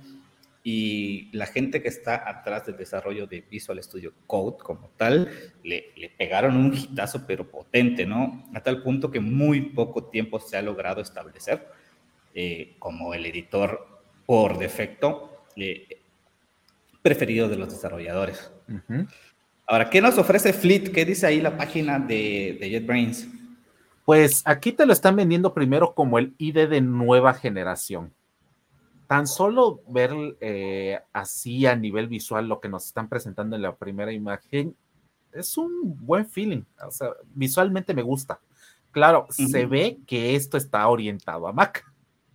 y 0.64 1.36
la 1.36 1.48
gente 1.48 1.82
que 1.82 1.88
está 1.88 2.30
atrás 2.30 2.68
del 2.68 2.78
desarrollo 2.78 3.26
de 3.26 3.42
Visual 3.42 3.82
Studio 3.82 4.14
Code 4.28 4.58
como 4.60 4.92
tal, 4.96 5.28
le, 5.64 5.92
pegaron 6.20 6.56
un 6.56 6.72
hitazo 6.72 7.26
pero 7.26 7.50
potente, 7.50 8.06
¿no? 8.06 8.48
A 8.54 8.62
tal 8.62 8.84
punto 8.84 9.10
que 9.10 9.20
muy 9.20 9.72
poco 9.72 10.04
tiempo 10.04 10.40
se 10.40 10.56
ha 10.56 10.62
logrado 10.62 11.02
establecer 11.02 11.68
eh, 12.36 12.76
como 12.78 13.16
el 13.16 13.26
editor 13.26 13.88
por 14.28 14.60
defecto 14.60 15.46
eh, 15.56 15.98
preferido 17.02 17.50
de 17.50 17.58
los 17.58 17.72
desarrolladores. 17.72 18.52
Ahora, 19.72 19.90
¿qué 19.90 20.02
nos 20.02 20.18
ofrece 20.18 20.54
Fleet? 20.54 20.92
¿Qué 20.92 21.06
dice 21.06 21.26
ahí 21.26 21.42
la 21.42 21.56
página 21.58 21.98
de, 21.98 22.58
de 22.60 22.70
JetBrains? 22.70 23.28
Pues 24.06 24.42
aquí 24.46 24.74
te 24.74 24.86
lo 24.86 24.94
están 24.94 25.16
vendiendo 25.16 25.54
primero 25.54 25.94
como 25.94 26.20
el 26.20 26.36
ID 26.38 26.68
de 26.68 26.82
nueva 26.82 27.34
generación 27.34 28.14
tan 29.12 29.28
solo 29.28 29.82
ver 29.90 30.14
eh, 30.40 30.98
así 31.12 31.66
a 31.66 31.76
nivel 31.76 32.08
visual 32.08 32.48
lo 32.48 32.62
que 32.62 32.70
nos 32.70 32.86
están 32.86 33.10
presentando 33.10 33.58
en 33.58 33.62
la 33.62 33.76
primera 33.76 34.14
imagen 34.14 34.74
es 35.34 35.58
un 35.58 35.98
buen 36.00 36.26
feeling. 36.26 36.64
O 36.88 36.92
sea, 36.92 37.10
visualmente 37.36 37.94
me 37.94 38.04
gusta. 38.04 38.40
Claro, 38.92 39.28
se 39.30 39.66
ve 39.66 40.00
que 40.08 40.34
esto 40.38 40.56
está 40.56 40.88
orientado 40.88 41.46
a 41.46 41.52
Mac. 41.52 41.86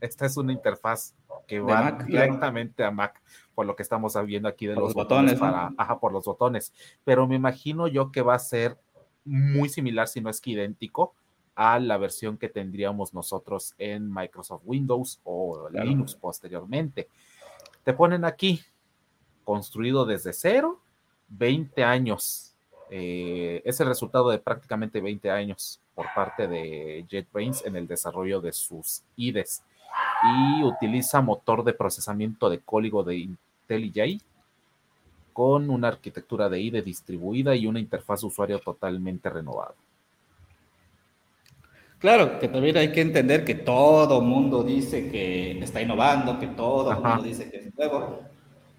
Esta 0.02 0.26
es 0.26 0.36
una 0.36 0.52
interfaz 0.52 1.14
que 1.48 1.60
va 1.60 1.92
directamente 1.92 2.84
a 2.84 2.90
Mac, 2.90 3.22
por 3.56 3.64
lo 3.64 3.74
que 3.74 3.82
estamos 3.82 4.14
viendo 4.26 4.50
aquí 4.50 4.66
de 4.66 4.74
los, 4.76 4.92
botones, 4.92 5.40
para, 5.40 5.72
ajá, 5.78 5.98
por 5.98 6.12
los 6.12 6.26
botones. 6.26 6.74
Pero 7.04 7.26
me 7.26 7.36
imagino 7.36 7.88
yo 7.88 8.12
que 8.12 8.20
va 8.20 8.34
a 8.34 8.38
ser 8.38 8.76
muy 9.24 9.70
similar, 9.70 10.08
si 10.08 10.20
no 10.20 10.28
es 10.28 10.42
que 10.42 10.50
idéntico, 10.50 11.14
a 11.54 11.78
la 11.78 11.96
versión 11.96 12.36
que 12.36 12.50
tendríamos 12.50 13.14
nosotros 13.14 13.74
en 13.78 14.12
Microsoft 14.12 14.60
Windows 14.66 15.20
o 15.24 15.70
Linux 15.70 16.14
posteriormente. 16.14 17.08
Te 17.82 17.94
ponen 17.94 18.26
aquí, 18.26 18.60
construido 19.42 20.04
desde 20.04 20.34
cero, 20.34 20.78
20 21.28 21.82
años. 21.82 22.52
Eh, 22.90 23.62
es 23.64 23.80
el 23.80 23.86
resultado 23.86 24.28
de 24.28 24.38
prácticamente 24.38 25.00
20 25.00 25.30
años 25.30 25.80
por 25.94 26.06
parte 26.14 26.46
de 26.46 27.06
JetBrains 27.08 27.64
en 27.64 27.74
el 27.76 27.86
desarrollo 27.86 28.42
de 28.42 28.52
sus 28.52 29.02
IDEs 29.16 29.62
y 30.22 30.62
utiliza 30.62 31.22
motor 31.22 31.64
de 31.64 31.72
procesamiento 31.72 32.50
de 32.50 32.60
código 32.60 33.02
de 33.02 33.16
IntelliJ 33.68 34.20
con 35.32 35.68
una 35.68 35.88
arquitectura 35.88 36.48
de 36.48 36.60
IDE 36.60 36.82
distribuida 36.82 37.54
y 37.54 37.66
una 37.66 37.78
interfaz 37.78 38.24
usuario 38.24 38.58
totalmente 38.58 39.28
renovada. 39.28 39.74
Claro, 41.98 42.38
que 42.38 42.48
también 42.48 42.76
hay 42.76 42.92
que 42.92 43.00
entender 43.00 43.44
que 43.44 43.54
todo 43.54 44.20
mundo 44.20 44.62
dice 44.62 45.10
que 45.10 45.58
está 45.58 45.80
innovando, 45.80 46.38
que 46.38 46.46
todo 46.46 46.92
mundo 47.00 47.22
dice 47.22 47.50
que 47.50 47.58
es 47.58 47.74
nuevo, 47.76 48.20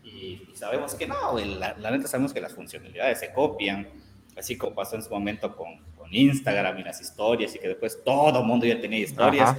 y, 0.04 0.48
sabemos 0.56 0.96
que 0.96 1.08
no, 1.08 1.38
la, 1.38 1.92
neta 1.92 2.08
sabemos 2.08 2.34
que 2.34 2.42
las 2.42 2.54
funcionalidades 2.54 3.20
se 3.20 3.32
copian, 3.34 3.88
así 4.36 4.58
como 4.58 4.74
pasó 4.74 4.96
en 4.96 5.04
su 5.04 5.10
momento 5.10 5.56
con, 5.56 5.80
con 5.96 6.14
Instagram 6.14 6.80
y 6.80 6.84
las 6.84 7.02
historias, 7.02 7.56
y 7.56 7.60
que 7.60 7.68
después 7.68 8.04
todo 8.04 8.44
mundo 8.44 8.66
ya 8.66 8.80
tenía 8.80 9.00
historias, 9.00 9.58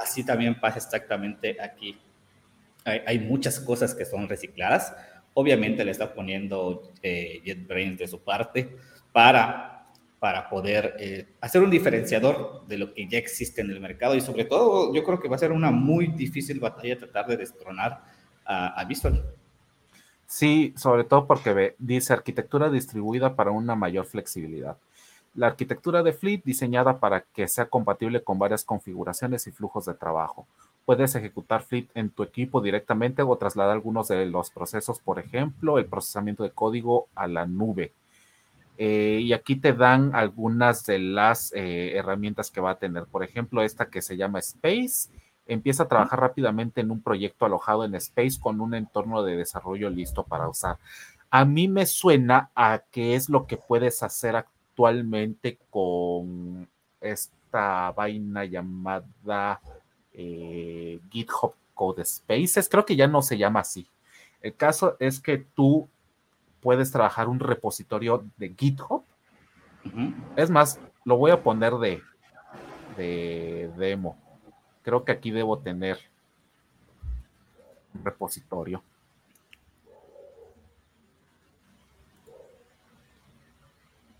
así 0.00 0.24
también 0.24 0.58
pasa 0.60 0.78
exactamente 0.78 1.56
aquí. 1.60 1.98
Hay, 2.86 3.18
muchas 3.18 3.60
cosas 3.60 3.94
que 3.94 4.04
son 4.04 4.28
recicladas, 4.28 4.94
obviamente 5.34 5.84
le 5.84 5.90
está 5.90 6.14
poniendo 6.14 6.92
eh, 7.02 7.42
JetBrains 7.44 7.98
de 7.98 8.06
su 8.06 8.22
parte 8.22 8.76
para 9.12 9.76
para 10.18 10.48
poder 10.48 10.96
eh, 10.98 11.28
hacer 11.40 11.62
un 11.62 11.70
diferenciador 11.70 12.66
de 12.66 12.78
lo 12.78 12.94
que 12.94 13.06
ya 13.06 13.18
existe 13.18 13.60
en 13.60 13.70
el 13.70 13.80
mercado 13.80 14.14
y 14.14 14.20
sobre 14.20 14.44
todo 14.44 14.94
yo 14.94 15.04
creo 15.04 15.20
que 15.20 15.28
va 15.28 15.36
a 15.36 15.38
ser 15.38 15.52
una 15.52 15.70
muy 15.70 16.06
difícil 16.08 16.58
batalla 16.58 16.98
tratar 16.98 17.26
de 17.26 17.36
destronar 17.36 18.02
a, 18.48 18.84
Visual. 18.84 19.24
Sí, 20.26 20.72
sobre 20.76 21.02
todo 21.02 21.26
porque 21.26 21.74
dice 21.78 22.12
arquitectura 22.12 22.70
distribuida 22.70 23.34
para 23.34 23.50
una 23.50 23.74
mayor 23.74 24.06
flexibilidad. 24.06 24.76
La 25.34 25.48
arquitectura 25.48 26.04
de 26.04 26.12
Fleet 26.12 26.42
diseñada 26.44 26.98
para 27.00 27.22
que 27.22 27.48
sea 27.48 27.66
compatible 27.66 28.22
con 28.22 28.38
varias 28.38 28.64
configuraciones 28.64 29.46
y 29.48 29.52
flujos 29.52 29.86
de 29.86 29.94
trabajo. 29.94 30.46
Puedes 30.86 31.14
ejecutar 31.14 31.62
Fleet 31.62 31.88
en 31.94 32.08
tu 32.08 32.22
equipo 32.22 32.62
directamente 32.62 33.20
o 33.20 33.36
trasladar 33.36 33.72
algunos 33.72 34.08
de 34.08 34.24
los 34.24 34.50
procesos, 34.50 35.00
por 35.00 35.18
ejemplo, 35.18 35.78
el 35.78 35.84
procesamiento 35.84 36.42
de 36.42 36.50
código 36.50 37.08
a 37.14 37.26
la 37.26 37.44
nube 37.44 37.92
eh, 38.78 39.20
y 39.22 39.32
aquí 39.32 39.56
te 39.56 39.72
dan 39.72 40.14
algunas 40.14 40.84
de 40.84 40.98
las 40.98 41.52
eh, 41.54 41.96
herramientas 41.96 42.50
que 42.50 42.60
va 42.60 42.72
a 42.72 42.78
tener. 42.78 43.04
Por 43.06 43.24
ejemplo, 43.24 43.62
esta 43.62 43.86
que 43.86 44.02
se 44.02 44.16
llama 44.16 44.38
Space. 44.40 45.10
Empieza 45.46 45.84
a 45.84 45.88
trabajar 45.88 46.20
rápidamente 46.20 46.80
en 46.80 46.90
un 46.90 47.00
proyecto 47.00 47.46
alojado 47.46 47.84
en 47.84 47.94
Space 47.94 48.38
con 48.40 48.60
un 48.60 48.74
entorno 48.74 49.22
de 49.22 49.36
desarrollo 49.36 49.88
listo 49.90 50.24
para 50.24 50.48
usar. 50.48 50.78
A 51.30 51.44
mí 51.44 51.68
me 51.68 51.86
suena 51.86 52.50
a 52.54 52.82
qué 52.90 53.14
es 53.14 53.28
lo 53.28 53.46
que 53.46 53.56
puedes 53.56 54.02
hacer 54.02 54.36
actualmente 54.36 55.58
con 55.70 56.68
esta 57.00 57.92
vaina 57.92 58.44
llamada 58.44 59.60
eh, 60.16 60.98
GitHub 61.10 61.54
Code 61.74 62.04
Spaces. 62.04 62.68
Creo 62.68 62.84
que 62.84 62.96
ya 62.96 63.06
no 63.06 63.22
se 63.22 63.38
llama 63.38 63.60
así. 63.60 63.86
El 64.40 64.54
caso 64.54 64.96
es 64.98 65.20
que 65.20 65.38
tú 65.38 65.88
puedes 66.60 66.90
trabajar 66.90 67.28
un 67.28 67.38
repositorio 67.38 68.24
de 68.36 68.54
GitHub. 68.56 69.04
Es 70.34 70.50
más, 70.50 70.80
lo 71.04 71.16
voy 71.16 71.30
a 71.30 71.42
poner 71.42 71.74
de, 71.74 72.02
de 72.96 73.70
demo. 73.76 74.16
Creo 74.82 75.04
que 75.04 75.12
aquí 75.12 75.30
debo 75.30 75.58
tener 75.58 75.98
un 77.94 78.04
repositorio. 78.04 78.82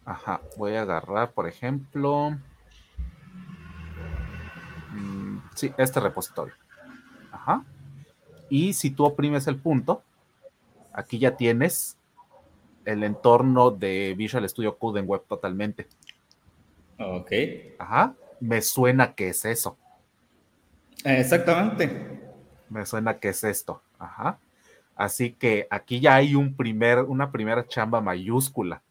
Ajá, 0.04 0.40
voy 0.56 0.76
a 0.76 0.82
agarrar, 0.82 1.32
por 1.32 1.48
ejemplo, 1.48 2.36
sí, 5.56 5.72
este 5.76 5.98
repositorio. 6.00 6.54
Ajá. 7.32 7.64
Y 8.48 8.74
si 8.74 8.90
tú 8.90 9.04
oprimes 9.04 9.46
el 9.48 9.56
punto, 9.56 10.02
aquí 10.92 11.18
ya 11.18 11.36
tienes 11.36 11.96
el 12.84 13.02
entorno 13.02 13.70
de 13.70 14.14
Visual 14.16 14.48
Studio 14.48 14.78
Code 14.78 15.00
en 15.00 15.08
web 15.08 15.22
totalmente. 15.28 15.88
Ok. 16.98 17.32
Ajá. 17.78 18.14
Me 18.40 18.62
suena 18.62 19.14
que 19.14 19.30
es 19.30 19.44
eso. 19.44 19.76
Exactamente. 21.04 22.20
Me 22.68 22.86
suena 22.86 23.18
que 23.18 23.30
es 23.30 23.42
esto. 23.42 23.82
Ajá. 23.98 24.38
Así 24.94 25.32
que 25.32 25.66
aquí 25.70 26.00
ya 26.00 26.14
hay 26.14 26.34
un 26.34 26.54
primer, 26.54 27.00
una 27.00 27.30
primera 27.30 27.66
chamba 27.66 28.00
mayúscula 28.00 28.82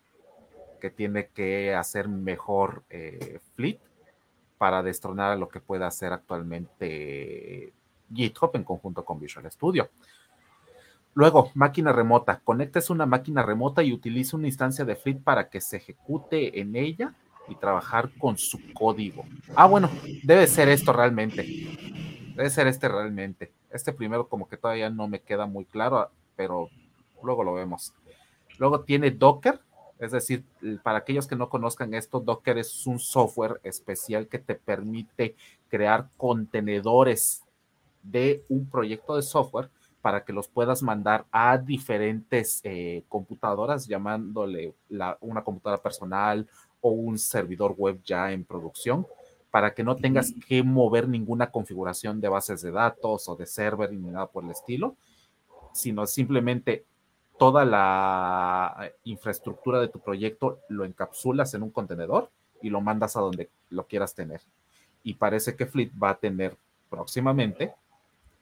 que 0.79 0.89
tiene 0.89 1.27
que 1.27 1.73
hacer 1.73 2.07
mejor 2.07 2.83
eh, 2.89 3.39
Fleet 3.55 3.79
para 4.57 4.83
destronar 4.83 5.31
a 5.31 5.35
lo 5.35 5.47
que 5.47 5.59
puede 5.59 5.85
hacer 5.85 6.13
actualmente 6.13 7.73
GitHub 8.13 8.51
en 8.55 8.63
conjunto 8.63 9.03
con 9.03 9.19
Visual 9.19 9.49
Studio. 9.51 9.89
Luego, 11.13 11.51
máquina 11.53 11.93
remota. 11.93 12.41
Conectes 12.43 12.89
una 12.89 13.05
máquina 13.05 13.41
remota 13.41 13.81
y 13.83 13.93
utiliza 13.93 14.35
una 14.35 14.47
instancia 14.47 14.83
de 14.83 14.97
Fleet 14.97 15.21
para 15.23 15.49
que 15.49 15.61
se 15.61 15.77
ejecute 15.77 16.59
en 16.59 16.75
ella 16.75 17.13
y 17.47 17.55
trabajar 17.55 18.11
con 18.17 18.37
su 18.37 18.59
código. 18.73 19.23
Ah, 19.55 19.67
bueno, 19.67 19.89
debe 20.23 20.45
ser 20.47 20.67
esto 20.67 20.91
realmente. 20.91 21.43
Debe 22.35 22.49
ser 22.49 22.67
este 22.67 22.89
realmente. 22.89 23.53
Este 23.71 23.93
primero 23.93 24.27
como 24.27 24.49
que 24.49 24.57
todavía 24.57 24.89
no 24.89 25.07
me 25.07 25.21
queda 25.21 25.45
muy 25.45 25.65
claro, 25.65 26.11
pero 26.35 26.69
luego 27.23 27.43
lo 27.43 27.53
vemos. 27.53 27.93
Luego 28.57 28.81
tiene 28.81 29.11
Docker, 29.11 29.61
es 29.99 30.11
decir, 30.11 30.43
para 30.83 30.99
aquellos 30.99 31.27
que 31.27 31.35
no 31.35 31.49
conozcan 31.49 31.93
esto, 31.93 32.19
Docker 32.19 32.57
es 32.57 32.85
un 32.85 32.99
software 32.99 33.59
especial 33.63 34.27
que 34.27 34.39
te 34.39 34.55
permite 34.55 35.35
crear 35.69 36.09
contenedores 36.17 37.43
de 38.03 38.43
un 38.49 38.69
proyecto 38.69 39.15
de 39.15 39.21
software 39.21 39.69
para 40.01 40.23
que 40.23 40.33
los 40.33 40.47
puedas 40.47 40.83
mandar 40.83 41.25
a 41.31 41.57
diferentes 41.57 42.61
eh, 42.63 43.03
computadoras, 43.09 43.87
llamándole 43.87 44.75
una 45.21 45.43
computadora 45.43 45.81
personal 45.81 46.47
o 46.81 46.91
un 46.91 47.17
servidor 47.17 47.73
web 47.75 47.99
ya 48.03 48.31
en 48.31 48.45
producción, 48.45 49.07
para 49.49 49.73
que 49.73 49.83
no 49.83 49.95
tengas 49.95 50.31
que 50.47 50.61
mover 50.61 51.07
ninguna 51.07 51.49
configuración 51.49 52.21
de 52.21 52.27
bases 52.27 52.61
de 52.61 52.71
datos 52.71 53.27
o 53.27 53.35
de 53.35 53.47
server 53.47 53.91
ni 53.91 54.09
nada 54.09 54.27
por 54.27 54.43
el 54.43 54.51
estilo, 54.51 54.95
sino 55.73 56.05
simplemente 56.05 56.85
toda 57.37 57.65
la 57.65 58.91
infraestructura 59.03 59.79
de 59.79 59.87
tu 59.87 59.99
proyecto 59.99 60.59
lo 60.69 60.85
encapsulas 60.85 61.53
en 61.53 61.63
un 61.63 61.71
contenedor 61.71 62.29
y 62.61 62.69
lo 62.69 62.81
mandas 62.81 63.17
a 63.17 63.21
donde 63.21 63.49
lo 63.69 63.85
quieras 63.85 64.15
tener. 64.15 64.41
Y 65.03 65.15
parece 65.15 65.55
que 65.55 65.65
Fleet 65.65 65.91
va 66.01 66.11
a 66.11 66.17
tener 66.17 66.55
próximamente 66.89 67.73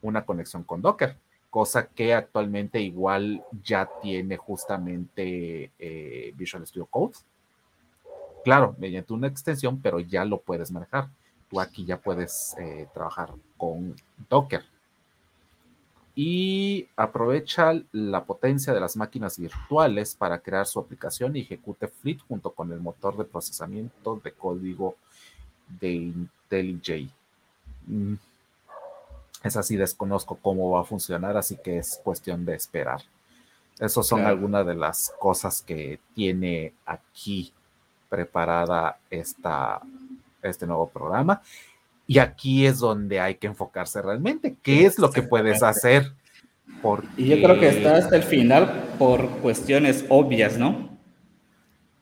una 0.00 0.24
conexión 0.24 0.64
con 0.64 0.80
Docker 0.80 1.16
cosa 1.54 1.86
que 1.86 2.12
actualmente 2.12 2.80
igual 2.80 3.44
ya 3.62 3.88
tiene 4.02 4.36
justamente 4.36 5.70
eh, 5.78 6.32
Visual 6.34 6.66
Studio 6.66 6.86
Code. 6.86 7.14
Claro, 8.42 8.74
mediante 8.76 9.12
una 9.12 9.28
extensión, 9.28 9.80
pero 9.80 10.00
ya 10.00 10.24
lo 10.24 10.40
puedes 10.40 10.72
manejar. 10.72 11.10
Tú 11.48 11.60
aquí 11.60 11.84
ya 11.84 12.00
puedes 12.00 12.56
eh, 12.58 12.88
trabajar 12.92 13.34
con 13.56 13.94
Docker. 14.28 14.64
Y 16.14 16.88
aprovecha 16.96 17.72
la 17.92 18.24
potencia 18.24 18.72
de 18.72 18.80
las 18.80 18.96
máquinas 18.96 19.38
virtuales 19.38 20.14
para 20.14 20.38
crear 20.38 20.66
su 20.66 20.78
aplicación 20.78 21.34
y 21.36 21.40
ejecute 21.40 21.88
Fleet 21.88 22.18
junto 22.28 22.50
con 22.50 22.70
el 22.70 22.80
motor 22.80 23.16
de 23.16 23.24
procesamiento 23.24 24.20
de 24.22 24.32
código 24.32 24.96
de 25.80 25.92
IntelliJ. 25.92 27.10
Mm. 27.86 28.14
Es 29.42 29.56
así, 29.56 29.76
desconozco 29.76 30.38
cómo 30.40 30.70
va 30.70 30.80
a 30.80 30.84
funcionar, 30.84 31.36
así 31.36 31.56
que 31.56 31.78
es 31.78 32.00
cuestión 32.02 32.44
de 32.44 32.54
esperar. 32.54 33.02
Esas 33.78 34.06
son 34.06 34.24
algunas 34.24 34.64
de 34.64 34.74
las 34.74 35.12
cosas 35.18 35.60
que 35.60 35.98
tiene 36.14 36.72
aquí 36.86 37.52
preparada 38.08 38.98
esta, 39.10 39.80
este 40.40 40.66
nuevo 40.66 40.88
programa. 40.88 41.42
Y 42.06 42.18
aquí 42.18 42.66
es 42.66 42.78
donde 42.78 43.20
hay 43.20 43.36
que 43.36 43.46
enfocarse 43.46 44.02
realmente. 44.02 44.56
¿Qué 44.62 44.84
es 44.86 44.98
lo 44.98 45.10
que 45.10 45.22
puedes 45.22 45.62
hacer? 45.62 46.12
Y 47.16 47.28
yo 47.28 47.36
creo 47.36 47.58
que 47.58 47.68
está 47.68 47.96
hasta 47.96 48.16
el 48.16 48.22
final 48.22 48.94
por 48.98 49.28
cuestiones 49.38 50.04
obvias, 50.08 50.58
¿no? 50.58 50.90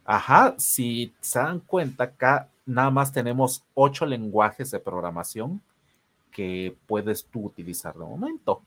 Ajá, 0.04 0.54
si 0.58 1.14
se 1.20 1.38
dan 1.38 1.60
cuenta, 1.60 2.04
acá 2.04 2.48
nada 2.66 2.90
más 2.90 3.12
tenemos 3.12 3.64
ocho 3.74 4.04
lenguajes 4.06 4.70
de 4.72 4.80
programación 4.80 5.60
que 6.32 6.76
puedes 6.86 7.24
tú 7.26 7.46
utilizar 7.46 7.94
de 7.94 8.04
momento. 8.04 8.62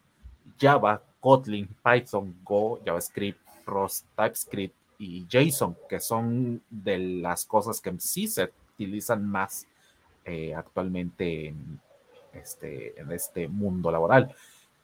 Java, 0.60 1.01
Kotlin, 1.20 1.68
Python, 1.84 2.34
Go, 2.44 2.80
JavaScript, 2.86 3.39
Rust, 3.65 4.06
TypeScript 4.15 4.75
y 4.98 5.25
JSON, 5.27 5.75
que 5.89 6.00
son 6.00 6.62
de 6.70 6.98
las 6.98 7.46
cosas 7.46 7.82
que 7.82 7.94
sí 8.00 8.27
se 8.27 8.54
utilizan 8.75 9.27
más 9.27 9.68
eh, 10.25 10.53
actualmente 10.55 11.48
en 11.48 11.79
este, 12.34 13.00
en 13.00 13.12
este 13.12 13.48
mundo 13.48 13.91
laboral. 13.91 14.36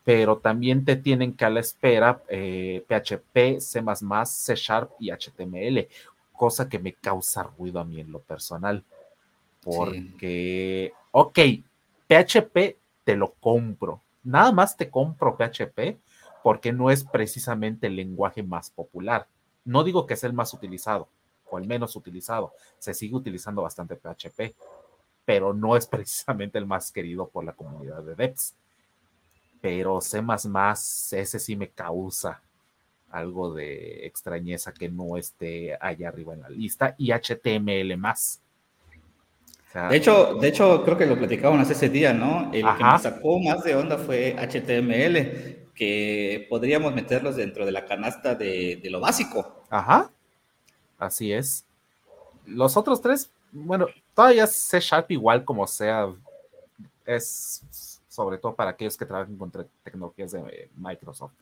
Pero 0.04 0.38
también 0.38 0.84
te 0.84 0.96
tienen 0.96 1.34
que 1.34 1.46
a 1.46 1.50
la 1.50 1.60
espera 1.60 2.18
PHP, 2.18 3.36
eh, 3.36 3.58
C, 3.60 3.84
C 4.26 4.56
Sharp 4.56 4.92
y 5.00 5.12
HTML, 5.12 5.88
cosa 6.34 6.68
que 6.68 6.80
me 6.80 6.94
causa 6.94 7.44
ruido 7.44 7.80
a 7.80 7.86
mí 7.86 8.00
en 8.00 8.12
lo 8.12 8.20
personal. 8.20 8.84
Porque, 9.64 10.92
ok, 11.12 11.40
PHP 12.08 12.78
te 13.04 13.16
lo 13.16 13.34
compro. 13.34 14.02
Nada 14.24 14.52
más 14.52 14.76
te 14.76 14.90
compro 14.90 15.38
PHP 15.38 16.00
porque 16.44 16.72
no 16.72 16.90
es 16.90 17.04
precisamente 17.04 17.88
el 17.88 17.96
lenguaje 17.96 18.42
más 18.42 18.72
popular. 18.72 19.28
No 19.66 19.84
digo 19.84 20.08
que 20.08 20.16
es 20.16 20.24
el 20.24 20.34
más 20.34 20.54
utilizado 20.54 21.08
o 21.50 21.60
el 21.60 21.68
menos 21.68 21.96
utilizado. 21.96 22.54
Se 22.80 22.96
sigue 22.96 23.16
utilizando 23.16 23.62
bastante 23.62 23.96
PHP 23.96 24.56
pero 25.26 25.54
no 25.54 25.76
es 25.76 25.88
precisamente 25.88 26.58
el 26.58 26.66
más 26.66 26.92
querido 26.92 27.28
por 27.28 27.44
la 27.44 27.54
comunidad 27.54 28.04
de 28.04 28.16
devs. 28.16 28.56
Pero 29.62 30.02
C, 30.02 30.22
ese 31.12 31.40
sí 31.40 31.56
me 31.56 31.70
causa 31.70 32.42
algo 33.12 33.54
de 33.54 34.06
extrañeza 34.08 34.74
que 34.74 34.90
no 34.90 35.18
esté 35.18 35.78
allá 35.80 36.08
arriba 36.08 36.34
en 36.34 36.42
la 36.42 36.50
lista. 36.50 36.96
Y 36.98 37.12
HTML 37.12 37.96
más. 37.98 38.42
de, 39.90 39.96
hecho, 39.96 40.36
de 40.36 40.48
hecho, 40.48 40.84
creo 40.84 40.98
que 40.98 41.06
lo 41.06 41.18
platicábamos 41.18 41.70
ese 41.70 41.90
día, 41.90 42.14
¿no? 42.14 42.52
El 42.54 42.66
que 42.78 42.84
me 42.84 43.00
sacó 43.00 43.40
más 43.40 43.64
de 43.64 43.76
onda 43.76 43.98
fue 43.98 44.36
HTML, 44.36 45.72
que 45.76 46.48
podríamos 46.50 46.96
meterlos 46.96 47.36
dentro 47.36 47.66
de 47.66 47.72
la 47.72 47.86
canasta 47.86 48.34
de, 48.34 48.80
de 48.82 48.90
lo 48.90 49.00
básico. 49.00 49.64
Ajá. 49.70 50.10
Así 50.98 51.32
es. 51.34 51.66
Los 52.46 52.76
otros 52.78 53.02
tres, 53.02 53.32
bueno, 53.52 53.88
todavía 54.14 54.48
C 54.48 54.80
Sharp 54.80 55.12
igual 55.12 55.44
como 55.46 55.68
sea, 55.68 56.14
es 57.06 58.00
sobre 58.08 58.38
todo 58.38 58.56
para 58.56 58.72
aquellos 58.72 58.98
que 58.98 59.06
trabajan 59.06 59.38
con 59.38 59.52
tecnologías 59.84 60.32
de 60.32 60.70
Microsoft. 60.76 61.34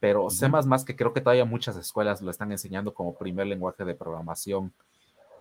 Pero 0.00 0.30
C 0.30 0.48
más 0.48 0.84
que 0.84 0.96
creo 0.96 1.12
que 1.12 1.20
todavía 1.20 1.44
muchas 1.44 1.76
escuelas 1.76 2.22
lo 2.22 2.30
están 2.30 2.50
enseñando 2.50 2.92
como 2.92 3.14
primer 3.14 3.46
lenguaje 3.46 3.84
de 3.84 3.94
programación 3.94 4.72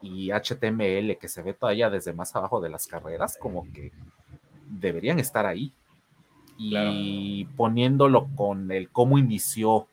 y 0.01 0.31
HTML 0.31 1.17
que 1.17 1.27
se 1.27 1.41
ve 1.41 1.53
todavía 1.53 1.89
desde 1.89 2.13
más 2.13 2.35
abajo 2.35 2.61
de 2.61 2.69
las 2.69 2.85
carreras, 2.85 3.37
como 3.37 3.63
que 3.71 3.91
deberían 4.69 5.19
estar 5.19 5.45
ahí. 5.45 5.73
Y 6.57 7.45
poniéndolo 7.55 8.27
con 8.35 8.69
el 8.71 8.89
cómo 8.89 9.17
inició 9.17 9.87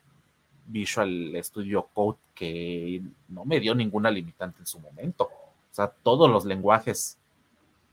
Visual 0.65 1.33
Studio 1.41 1.87
Code, 1.93 2.17
que 2.35 3.01
no 3.29 3.45
me 3.45 3.61
dio 3.61 3.73
ninguna 3.73 4.11
limitante 4.11 4.59
en 4.59 4.67
su 4.67 4.79
momento 4.79 5.29
sea, 5.77 5.93
todos 6.03 6.29
los 6.29 6.45
lenguajes, 6.45 7.17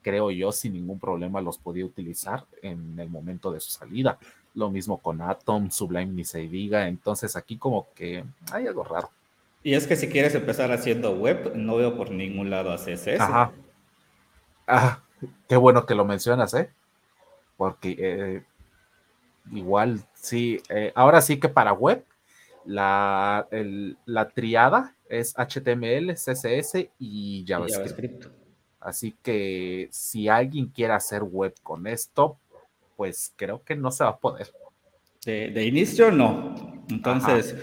creo 0.03 0.31
yo, 0.31 0.53
sin 0.53 0.73
ningún 0.73 0.99
problema 0.99 1.41
los 1.41 1.59
podía 1.59 1.85
utilizar 1.85 2.45
en 2.63 2.99
el 2.99 3.09
momento 3.09 3.53
de 3.53 3.61
su 3.61 3.71
salida. 3.71 4.19
Lo 4.55 4.71
mismo 4.71 4.99
con 4.99 5.21
Atom, 5.21 5.71
Sublime 5.71 6.13
ni 6.13 6.25
se 6.25 6.41
diga. 6.41 6.89
Entonces 6.89 7.37
aquí 7.37 7.59
como 7.59 7.89
que 7.95 8.25
hay 8.53 8.67
algo 8.67 8.85
raro. 8.85 9.11
Y 9.63 9.75
es 9.75 9.87
que 9.87 9.97
si 9.97 10.09
quieres 10.09 10.35
empezar 10.35 10.73
haciendo 10.73 11.13
web, 11.17 11.53
no 11.55 11.77
veo 11.77 11.97
por 11.97 12.11
ningún 12.11 12.51
lado 12.51 12.73
a 12.73 12.77
CSS. 12.77 13.21
Ajá. 13.21 13.53
Ah, 14.67 15.01
qué 15.49 15.57
bueno 15.57 15.87
que 15.87 15.95
lo 15.95 16.05
mencionas, 16.05 16.55
¿eh? 16.55 16.71
Porque 17.57 17.97
eh, 17.99 18.43
igual, 19.53 20.01
sí, 20.15 20.63
eh, 20.69 20.93
ahora 20.95 21.21
sí 21.21 21.39
que 21.39 21.49
para 21.49 21.73
web, 21.73 22.05
la, 22.65 23.47
la 24.07 24.29
triada 24.31 24.95
es 25.15 25.35
HTML, 25.37 26.15
CSS 26.15 26.89
y 26.99 27.45
JavaScript. 27.47 28.27
Así 28.81 29.15
que 29.23 29.89
si 29.91 30.29
alguien 30.29 30.67
quiere 30.67 30.93
hacer 30.93 31.23
web 31.23 31.55
con 31.63 31.87
esto, 31.87 32.39
pues 32.97 33.33
creo 33.37 33.63
que 33.63 33.75
no 33.75 33.91
se 33.91 34.05
va 34.05 34.11
a 34.11 34.19
poder. 34.19 34.53
De, 35.25 35.65
inicio 35.65 36.11
no. 36.11 36.85
Entonces, 36.91 37.57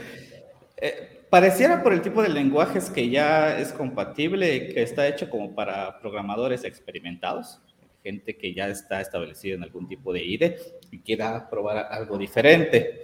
eh, 0.78 1.26
pareciera 1.30 1.84
por 1.84 1.94
el 1.94 2.02
tipo 2.02 2.24
de 2.24 2.30
lenguajes 2.30 2.90
que 2.90 3.10
ya 3.10 3.60
es 3.60 3.72
compatible, 3.72 4.70
que 4.70 4.82
está 4.82 5.08
hecho 5.08 5.30
como 5.30 5.54
para 5.54 6.00
programadores 6.00 6.64
experimentados, 6.64 7.62
gente 8.04 8.36
que 8.36 8.56
ya 8.56 8.68
está 8.68 9.00
establecida 9.00 9.56
en 9.56 9.64
algún 9.64 9.88
tipo 9.88 10.12
de 10.12 10.24
IDE 10.24 10.58
y 10.90 11.00
quiera 11.00 11.48
probar 11.50 11.88
algo 11.92 12.18
diferente 12.18 13.02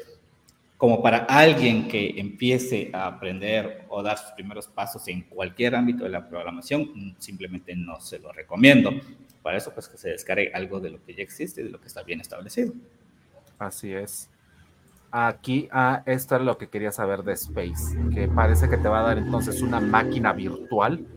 como 0.77 1.01
para 1.01 1.19
alguien 1.25 1.87
que 1.87 2.19
empiece 2.19 2.91
a 2.93 3.07
aprender 3.07 3.85
o 3.89 4.03
dar 4.03 4.17
sus 4.17 4.31
primeros 4.31 4.67
pasos 4.67 5.07
en 5.07 5.23
cualquier 5.23 5.75
ámbito 5.75 6.03
de 6.03 6.11
la 6.11 6.29
programación, 6.29 7.15
simplemente 7.17 7.75
no 7.75 7.99
se 7.99 8.19
lo 8.19 8.31
recomiendo. 8.31 8.91
Para 9.41 9.57
eso, 9.57 9.73
pues 9.73 9.87
que 9.87 9.97
se 9.97 10.09
descargue 10.09 10.51
algo 10.53 10.79
de 10.79 10.91
lo 10.91 11.03
que 11.03 11.15
ya 11.15 11.23
existe, 11.23 11.63
de 11.63 11.71
lo 11.71 11.81
que 11.81 11.87
está 11.87 12.03
bien 12.03 12.21
establecido. 12.21 12.73
Así 13.57 13.91
es. 13.91 14.29
Aquí, 15.09 15.67
ah, 15.71 16.03
esto 16.05 16.35
es 16.35 16.41
lo 16.43 16.57
que 16.59 16.69
quería 16.69 16.91
saber 16.91 17.23
de 17.23 17.33
Space, 17.33 17.97
que 18.13 18.27
parece 18.27 18.69
que 18.69 18.77
te 18.77 18.87
va 18.87 18.99
a 18.99 19.03
dar 19.03 19.17
entonces 19.17 19.61
una 19.61 19.79
máquina 19.79 20.33
virtual 20.33 21.07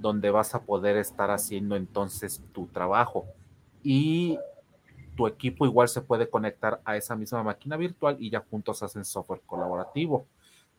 donde 0.00 0.30
vas 0.30 0.54
a 0.54 0.62
poder 0.62 0.96
estar 0.96 1.30
haciendo 1.30 1.76
entonces 1.76 2.42
tu 2.52 2.66
trabajo. 2.68 3.26
Y 3.82 4.38
tu 5.16 5.26
equipo 5.26 5.66
igual 5.66 5.88
se 5.88 6.00
puede 6.00 6.28
conectar 6.28 6.80
a 6.84 6.96
esa 6.96 7.16
misma 7.16 7.42
máquina 7.42 7.76
virtual 7.76 8.16
y 8.18 8.30
ya 8.30 8.44
juntos 8.50 8.82
hacen 8.82 9.04
software 9.04 9.42
colaborativo. 9.46 10.26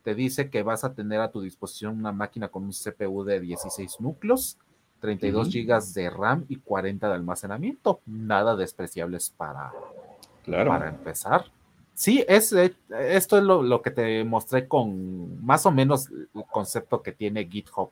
Te 0.03 0.15
dice 0.15 0.49
que 0.49 0.63
vas 0.63 0.83
a 0.83 0.93
tener 0.93 1.21
a 1.21 1.31
tu 1.31 1.41
disposición 1.41 1.97
una 1.97 2.11
máquina 2.11 2.49
con 2.49 2.63
un 2.63 2.71
CPU 2.71 3.23
de 3.23 3.39
16 3.39 4.01
núcleos, 4.01 4.57
32 4.99 5.49
gigas 5.49 5.93
de 5.93 6.09
RAM 6.09 6.45
y 6.49 6.57
40 6.57 7.07
de 7.07 7.13
almacenamiento. 7.13 8.01
Nada 8.05 8.55
despreciables 8.55 9.29
para, 9.29 9.71
para 10.45 10.89
empezar. 10.89 11.45
Sí, 11.93 12.25
es, 12.27 12.51
eh, 12.53 12.75
esto 12.89 13.37
es 13.37 13.43
lo, 13.43 13.81
que 13.81 13.91
te 13.91 14.23
mostré 14.23 14.67
con 14.67 15.45
más 15.45 15.65
o 15.65 15.71
menos 15.71 16.09
el 16.09 16.43
concepto 16.51 17.03
que 17.03 17.11
tiene 17.11 17.47
GitHub, 17.47 17.91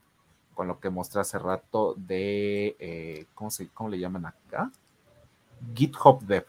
con 0.56 0.68
lo 0.68 0.80
que 0.80 0.90
mostré 0.90 1.22
hace 1.22 1.38
rato 1.38 1.94
de, 1.96 2.76
eh, 2.80 3.26
¿cómo, 3.36 3.52
se, 3.52 3.68
¿cómo 3.70 3.90
le 3.90 4.00
llaman 4.00 4.26
acá? 4.26 4.72
GitHub 5.74 6.22
Dev. 6.26 6.46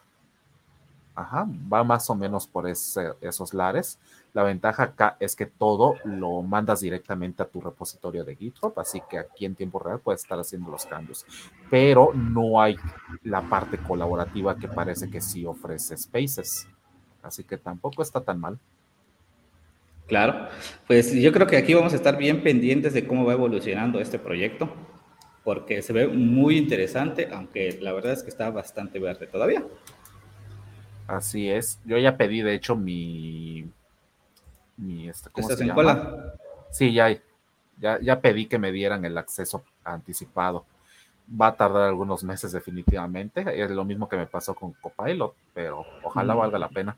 Ajá, 1.14 1.46
va 1.70 1.84
más 1.84 2.08
o 2.08 2.14
menos 2.14 2.46
por 2.46 2.66
esos 2.66 3.52
lares. 3.52 3.98
La 4.32 4.42
ventaja 4.44 4.84
acá 4.84 5.16
es 5.20 5.36
que 5.36 5.44
todo 5.44 5.96
lo 6.04 6.40
mandas 6.40 6.80
directamente 6.80 7.42
a 7.42 7.46
tu 7.46 7.60
repositorio 7.60 8.24
de 8.24 8.34
GitHub, 8.34 8.72
así 8.78 9.02
que 9.10 9.18
aquí 9.18 9.44
en 9.44 9.54
tiempo 9.54 9.78
real 9.78 10.00
puedes 10.00 10.22
estar 10.22 10.38
haciendo 10.38 10.70
los 10.70 10.86
cambios. 10.86 11.26
Pero 11.68 12.14
no 12.14 12.62
hay 12.62 12.76
la 13.24 13.42
parte 13.42 13.76
colaborativa 13.76 14.56
que 14.56 14.68
parece 14.68 15.10
que 15.10 15.20
sí 15.20 15.44
ofrece 15.44 15.98
Spaces. 15.98 16.66
Así 17.22 17.44
que 17.44 17.58
tampoco 17.58 18.02
está 18.02 18.22
tan 18.22 18.40
mal. 18.40 18.58
Claro, 20.06 20.48
pues 20.86 21.12
yo 21.12 21.30
creo 21.32 21.46
que 21.46 21.56
aquí 21.58 21.74
vamos 21.74 21.92
a 21.92 21.96
estar 21.96 22.16
bien 22.16 22.42
pendientes 22.42 22.94
de 22.94 23.06
cómo 23.06 23.24
va 23.24 23.34
evolucionando 23.34 24.00
este 24.00 24.18
proyecto 24.18 24.70
porque 25.44 25.82
se 25.82 25.92
ve 25.92 26.06
muy 26.08 26.56
interesante, 26.56 27.28
aunque 27.32 27.78
la 27.80 27.92
verdad 27.92 28.12
es 28.12 28.22
que 28.22 28.30
está 28.30 28.50
bastante 28.50 28.98
verde 28.98 29.26
todavía. 29.26 29.64
Así 31.06 31.50
es. 31.50 31.80
Yo 31.84 31.98
ya 31.98 32.16
pedí, 32.16 32.42
de 32.42 32.54
hecho, 32.54 32.76
mi. 32.76 33.68
mi 34.76 35.08
este, 35.08 35.30
¿cómo 35.30 35.48
¿Estás 35.48 35.60
en 35.60 35.74
cola? 35.74 36.34
Sí, 36.70 36.92
ya, 36.92 37.14
ya, 37.78 37.98
ya 38.00 38.20
pedí 38.20 38.46
que 38.46 38.58
me 38.58 38.72
dieran 38.72 39.04
el 39.04 39.18
acceso 39.18 39.64
anticipado. 39.84 40.64
Va 41.40 41.48
a 41.48 41.56
tardar 41.56 41.82
algunos 41.88 42.24
meses, 42.24 42.52
definitivamente. 42.52 43.44
Es 43.62 43.70
lo 43.70 43.84
mismo 43.84 44.08
que 44.08 44.16
me 44.16 44.26
pasó 44.26 44.54
con 44.54 44.72
Copilot, 44.74 45.34
pero 45.54 45.84
ojalá 46.02 46.34
valga 46.34 46.58
la 46.58 46.68
pena. 46.68 46.96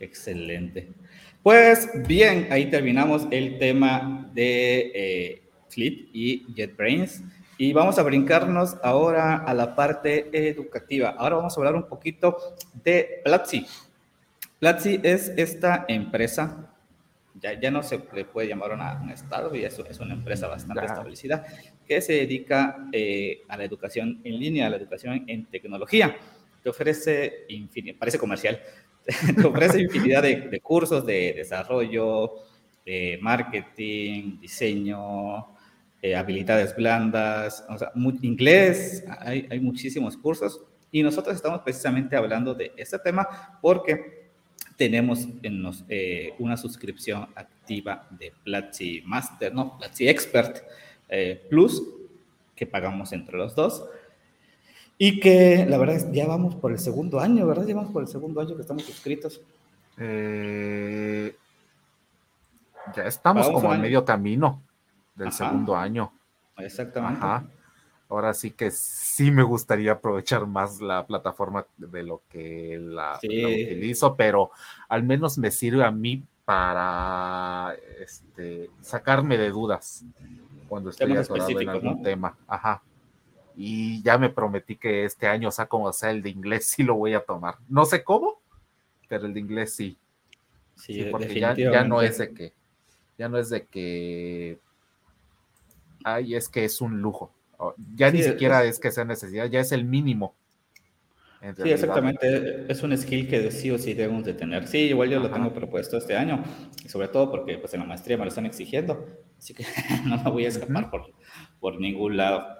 Excelente. 0.00 0.92
Pues 1.42 1.90
bien, 2.06 2.48
ahí 2.50 2.70
terminamos 2.70 3.26
el 3.30 3.58
tema 3.58 4.28
de 4.32 4.92
eh, 4.94 5.42
Flip 5.68 6.10
y 6.12 6.46
JetBrains. 6.54 7.22
Y 7.56 7.72
vamos 7.72 7.98
a 7.98 8.02
brincarnos 8.02 8.76
ahora 8.82 9.36
a 9.36 9.52
la 9.52 9.74
parte 9.74 10.30
educativa. 10.48 11.10
Ahora 11.18 11.36
vamos 11.36 11.56
a 11.56 11.60
hablar 11.60 11.74
un 11.74 11.88
poquito 11.88 12.36
de 12.84 13.20
Platzi. 13.24 13.66
Platzi 14.58 15.00
es 15.02 15.32
esta 15.36 15.84
empresa, 15.88 16.72
ya, 17.34 17.58
ya 17.58 17.70
no 17.70 17.82
se 17.82 18.00
le 18.12 18.24
puede 18.24 18.48
llamar 18.48 18.72
una, 18.72 19.00
un 19.00 19.10
estado, 19.10 19.54
y 19.54 19.64
eso 19.64 19.86
es 19.86 20.00
una 20.00 20.14
empresa 20.14 20.48
bastante 20.48 20.84
establecida, 20.84 21.44
que 21.86 22.00
se 22.00 22.14
dedica 22.14 22.88
eh, 22.92 23.42
a 23.48 23.56
la 23.56 23.64
educación 23.64 24.20
en 24.24 24.38
línea, 24.38 24.66
a 24.66 24.70
la 24.70 24.76
educación 24.76 25.24
en 25.28 25.46
tecnología. 25.46 26.16
Te 26.62 26.68
ofrece, 26.68 27.46
parece 27.98 28.18
comercial, 28.18 28.60
te 29.36 29.46
ofrece 29.46 29.80
infinidad 29.80 30.22
de, 30.22 30.60
cursos 30.60 31.06
de 31.06 31.34
desarrollo, 31.36 32.32
de 32.84 33.18
marketing, 33.22 34.40
diseño, 34.40 35.56
eh, 36.02 36.14
habilidades 36.14 36.76
blandas, 36.76 37.64
o 37.68 37.76
sea, 37.76 37.92
inglés, 38.22 39.04
hay, 39.20 39.48
hay, 39.50 39.58
muchísimos 39.58 40.16
cursos 40.16 40.60
y 40.92 41.02
nosotros 41.02 41.34
estamos 41.34 41.60
precisamente 41.62 42.16
hablando 42.16 42.54
de 42.54 42.72
este 42.76 42.98
tema 43.00 43.58
porque 43.60 44.28
tenemos 44.76 45.26
en 45.42 45.68
eh, 45.88 46.34
una 46.38 46.56
suscripción 46.56 47.26
activa 47.34 48.06
de 48.10 48.32
Platzi 48.44 49.02
Master, 49.04 49.52
no, 49.52 49.76
Platzi 49.76 50.08
Expert 50.08 50.62
eh, 51.08 51.44
Plus, 51.50 51.82
que 52.54 52.64
pagamos 52.64 53.12
entre 53.12 53.36
los 53.36 53.56
dos. 53.56 53.84
Y 54.96 55.18
que 55.20 55.66
la 55.68 55.78
verdad 55.78 55.96
es, 55.96 56.12
ya 56.12 56.26
vamos 56.26 56.54
por 56.54 56.72
el 56.72 56.78
segundo 56.78 57.20
año, 57.20 57.46
¿verdad? 57.46 57.66
Ya 57.66 57.74
vamos 57.74 57.92
por 57.92 58.02
el 58.02 58.08
segundo 58.08 58.40
año 58.40 58.54
que 58.54 58.62
estamos 58.62 58.84
suscritos. 58.84 59.40
Eh, 59.98 61.34
ya 62.94 63.02
estamos 63.04 63.48
como 63.50 63.74
en 63.74 63.80
medio 63.80 64.04
camino 64.04 64.62
del 65.18 65.32
segundo 65.32 65.76
año. 65.76 66.12
Exactamente. 66.56 67.26
Ahora 68.08 68.32
sí 68.32 68.52
que 68.52 68.70
sí 68.70 69.30
me 69.30 69.42
gustaría 69.42 69.92
aprovechar 69.92 70.46
más 70.46 70.80
la 70.80 71.06
plataforma 71.06 71.66
de 71.76 72.02
lo 72.02 72.22
que 72.30 72.78
la, 72.80 73.18
utilizo, 73.22 74.16
pero 74.16 74.50
al 74.88 75.02
menos 75.02 75.36
me 75.36 75.50
sirve 75.50 75.84
a 75.84 75.90
mí 75.90 76.24
para 76.46 77.74
este, 78.00 78.70
sacarme 78.80 79.36
de 79.36 79.50
dudas 79.50 80.06
cuando 80.68 80.88
estoy 80.88 81.14
atorado 81.14 81.60
en 81.60 81.68
algún 81.68 82.02
tema. 82.02 82.34
Ajá. 82.46 82.82
Y 83.54 84.02
ya 84.02 84.16
me 84.16 84.30
prometí 84.30 84.76
que 84.76 85.04
este 85.04 85.26
año, 85.26 85.48
o 85.48 85.52
sea, 85.52 85.66
como 85.66 85.92
sea 85.92 86.10
el 86.10 86.22
de 86.22 86.30
inglés, 86.30 86.64
sí 86.64 86.84
lo 86.84 86.94
voy 86.94 87.12
a 87.12 87.20
tomar. 87.20 87.56
No 87.68 87.84
sé 87.84 88.02
cómo, 88.04 88.40
pero 89.08 89.26
el 89.26 89.34
de 89.34 89.40
inglés 89.40 89.74
sí. 89.74 89.98
Sí, 90.76 91.04
porque 91.10 91.38
ya, 91.38 91.54
ya 91.54 91.84
no 91.84 92.00
es 92.00 92.18
de 92.18 92.32
que, 92.32 92.52
ya 93.18 93.28
no 93.28 93.36
es 93.36 93.50
de 93.50 93.66
que, 93.66 94.60
ay, 96.04 96.34
es 96.34 96.48
que 96.48 96.64
es 96.64 96.80
un 96.80 97.00
lujo. 97.00 97.32
Ya 97.94 98.10
ni 98.10 98.22
siquiera 98.22 98.64
es, 98.64 98.78
que 98.78 98.90
sea 98.92 99.04
necesidad, 99.04 99.46
ya 99.46 99.60
es 99.60 99.72
el 99.72 99.84
mínimo. 99.84 100.34
Sí, 101.40 101.70
exactamente. 101.70 102.70
Es 102.70 102.82
un 102.82 102.96
skill 102.96 103.28
que 103.28 103.50
sí 103.52 103.70
o 103.70 103.78
sí 103.78 103.94
debemos 103.94 104.24
de 104.24 104.34
tener. 104.34 104.66
Sí, 104.66 104.78
igual 104.78 105.08
yo 105.08 105.20
lo 105.20 105.30
tengo 105.30 105.52
propuesto 105.52 105.96
este 105.96 106.16
año, 106.16 106.42
y 106.84 106.88
sobre 106.88 107.08
todo 107.08 107.30
porque 107.30 107.58
pues 107.58 107.72
en 107.74 107.80
la 107.80 107.86
maestría 107.86 108.16
me 108.16 108.24
lo 108.24 108.28
están 108.28 108.46
exigiendo, 108.46 109.06
así 109.38 109.54
que 109.54 109.64
no 110.06 110.22
me 110.22 110.30
voy 110.30 110.44
a 110.46 110.48
escapar 110.48 110.90
por, 110.90 111.12
por 111.60 111.80
ningún 111.80 112.16
lado. 112.16 112.58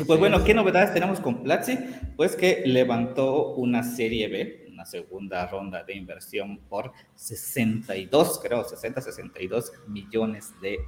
Y 0.00 0.04
pues 0.04 0.18
bueno, 0.18 0.42
¿qué 0.44 0.54
novedades 0.54 0.94
tenemos 0.94 1.20
con 1.20 1.42
Platzi? 1.42 1.78
Pues 2.16 2.34
que 2.34 2.62
levantó 2.64 3.54
una 3.54 3.82
serie 3.82 4.28
B, 4.28 4.68
una 4.72 4.86
segunda 4.86 5.46
ronda 5.48 5.84
de 5.84 5.94
inversión 5.94 6.60
por 6.68 6.92
62, 7.14 8.40
creo, 8.42 8.64
60, 8.64 9.00
62 9.02 9.72
millones 9.88 10.54
de 10.62 10.78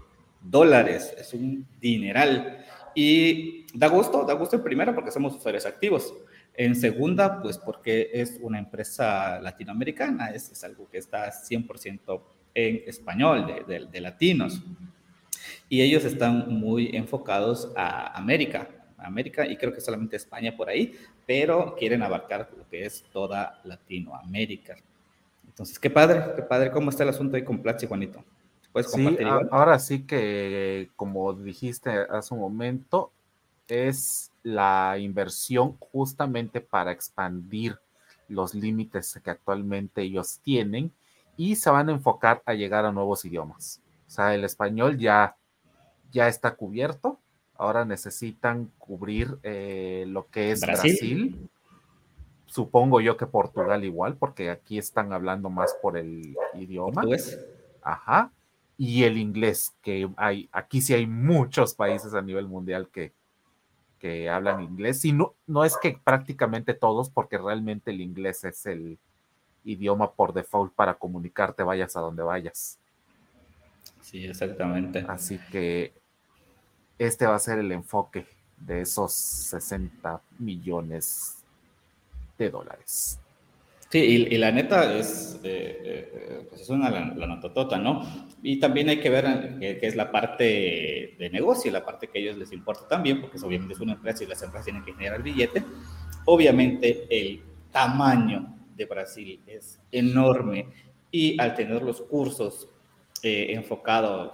dólares. 0.45 1.15
Es 1.19 1.35
un 1.35 1.67
dineral. 1.81 2.65
Y 2.95 3.67
da 3.75 3.89
gusto, 3.89 4.25
da 4.25 4.35
gusto 4.35 4.57
en 4.57 4.63
primera 4.63 4.95
porque 4.95 5.11
somos 5.11 5.35
usuarios 5.35 5.67
activos. 5.67 6.15
En 6.57 6.77
segunda, 6.77 7.43
pues 7.43 7.59
porque 7.59 8.11
es 8.13 8.39
una 8.41 8.59
empresa 8.59 9.41
latinoamericana, 9.41 10.31
es, 10.31 10.53
es 10.53 10.63
algo 10.63 10.89
que 10.89 10.99
está 10.99 11.33
100% 11.33 12.23
en 12.55 12.83
español, 12.87 13.65
de, 13.67 13.87
de, 13.91 14.01
latinos. 14.01 14.63
Y 15.69 15.83
ellos 15.83 16.05
están 16.05 16.49
muy 16.49 16.95
enfocados 16.95 17.73
a 17.75 18.17
América, 18.17 18.69
América 18.99 19.45
y 19.47 19.57
creo 19.57 19.73
que 19.73 19.81
solamente 19.81 20.17
España 20.17 20.57
por 20.57 20.69
ahí, 20.69 20.95
pero 21.27 21.75
quieren 21.77 22.03
abarcar 22.03 22.49
lo 22.57 22.69
que 22.69 22.85
es 22.85 23.03
toda 23.13 23.61
Latinoamérica. 23.65 24.77
Entonces, 25.47 25.79
qué 25.79 25.91
padre, 25.91 26.23
qué 26.37 26.43
padre. 26.43 26.71
¿Cómo 26.71 26.91
está 26.91 27.03
el 27.03 27.11
asunto 27.11 27.37
ahí 27.37 27.43
con 27.43 27.61
Platzi, 27.61 27.87
Juanito? 27.87 28.25
Sí, 28.83 29.17
ahora 29.51 29.79
sí 29.79 30.03
que, 30.03 30.91
como 30.97 31.33
dijiste 31.33 31.91
hace 32.11 32.35
un 32.35 32.41
momento, 32.41 33.13
es 33.69 34.33
la 34.43 34.99
inversión 34.99 35.77
justamente 35.79 36.61
para 36.61 36.91
expandir 36.91 37.79
los 38.29 38.55
límites 38.55 39.21
que 39.23 39.31
actualmente 39.31 40.03
ellos 40.03 40.41
tienen 40.43 40.93
y 41.37 41.57
se 41.57 41.71
van 41.71 41.89
a 41.89 41.93
enfocar 41.93 42.43
a 42.47 42.55
llegar 42.55 42.85
a 42.85 42.93
nuevos 42.93 43.25
idiomas. 43.25 43.81
O 44.07 44.11
sea, 44.11 44.35
el 44.35 44.45
español 44.45 44.99
ya, 44.99 45.37
ya 46.11 46.29
está 46.29 46.55
cubierto, 46.57 47.19
ahora 47.57 47.85
necesitan 47.85 48.71
cubrir 48.79 49.39
eh, 49.43 50.05
lo 50.09 50.29
que 50.29 50.51
es 50.51 50.61
Brasil. 50.61 51.49
Supongo 52.47 53.01
yo 53.01 53.17
que 53.17 53.27
Portugal 53.27 53.85
igual, 53.85 54.17
porque 54.17 54.51
aquí 54.51 54.79
están 54.79 55.13
hablando 55.13 55.51
más 55.51 55.75
por 55.81 55.97
el 55.97 56.37
idioma. 56.55 57.05
Ajá 57.83 58.31
y 58.77 59.05
el 59.05 59.19
inglés, 59.19 59.75
que 59.83 60.09
hay, 60.17 60.49
aquí 60.53 60.81
sí 60.81 60.95
hay 60.95 61.07
muchos 61.07 61.75
países 61.75 62.15
a 62.15 62.23
nivel 62.23 62.49
mundial 62.49 62.89
que, 62.89 63.13
que 63.99 64.29
hablan 64.29 64.63
inglés, 64.63 65.05
y 65.05 65.13
no, 65.13 65.35
no 65.47 65.65
es 65.65 65.77
que 65.77 65.99
prácticamente 66.03 66.75
todos, 66.75 67.11
porque 67.11 67.39
realmente 67.39 67.91
el 67.91 68.01
inglés 68.01 68.45
es 68.45 68.67
el 68.67 68.99
idioma 69.65 70.13
por 70.13 70.33
default 70.33 70.75
para 70.75 70.95
comunicarte 70.95 71.63
vayas 71.63 71.97
a 71.97 72.01
donde 72.01 72.23
vayas. 72.23 72.79
Sí, 74.01 74.25
exactamente. 74.25 75.05
Así 75.09 75.39
que 75.51 75.95
este 76.99 77.27
va 77.27 77.37
a 77.37 77.39
ser 77.39 77.59
el 77.59 77.73
enfoque 77.73 78.27
de 78.59 78.83
esos 78.83 79.13
60 79.13 80.21
millones 80.39 81.43
de 82.39 82.51
dólares. 82.51 83.19
Sí, 83.95 84.01
y, 84.29 84.39
la 84.39 84.51
neta 84.51 84.93
es, 84.99 85.39
eh, 85.45 85.79
eh, 85.85 86.47
pues 86.51 86.63
es 86.63 86.69
una 86.69 86.91
la, 86.91 87.29
nototota, 87.29 87.79
¿no? 87.79 88.03
Y 88.43 88.59
también 88.59 88.89
hay 88.89 88.99
que 88.99 89.09
ver 89.09 89.57
qué 89.61 89.79
es 89.87 89.95
la 89.95 90.11
parte 90.11 91.15
de 91.17 91.31
negocio, 91.33 91.71
la 91.71 91.85
parte 91.85 92.09
que 92.09 92.19
a 92.19 92.23
ellos 92.23 92.37
les 92.37 92.51
importa 92.51 92.89
también, 92.89 93.21
porque 93.21 93.39
obviamente 93.41 93.75
es 93.75 93.79
una 93.79 93.93
empresa 93.93 94.25
y 94.25 94.27
las 94.27 94.43
empresas 94.43 94.65
tienen 94.65 94.85
que 94.85 94.95
generar 94.95 95.23
billete. 95.23 95.63
Obviamente 96.25 97.07
el 97.09 97.41
tamaño 97.71 98.57
de 98.75 98.85
Brasil 98.85 99.41
es 99.47 99.79
enorme 99.93 100.67
y 101.13 101.41
al 101.41 101.55
tener 101.55 101.81
los 101.81 102.03
cursos 102.03 102.69
eh, 103.23 103.47
enfocados 103.51 104.33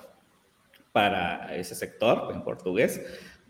para 0.91 1.55
ese 1.55 1.75
sector 1.75 2.33
en 2.33 2.43
portugués, 2.43 2.99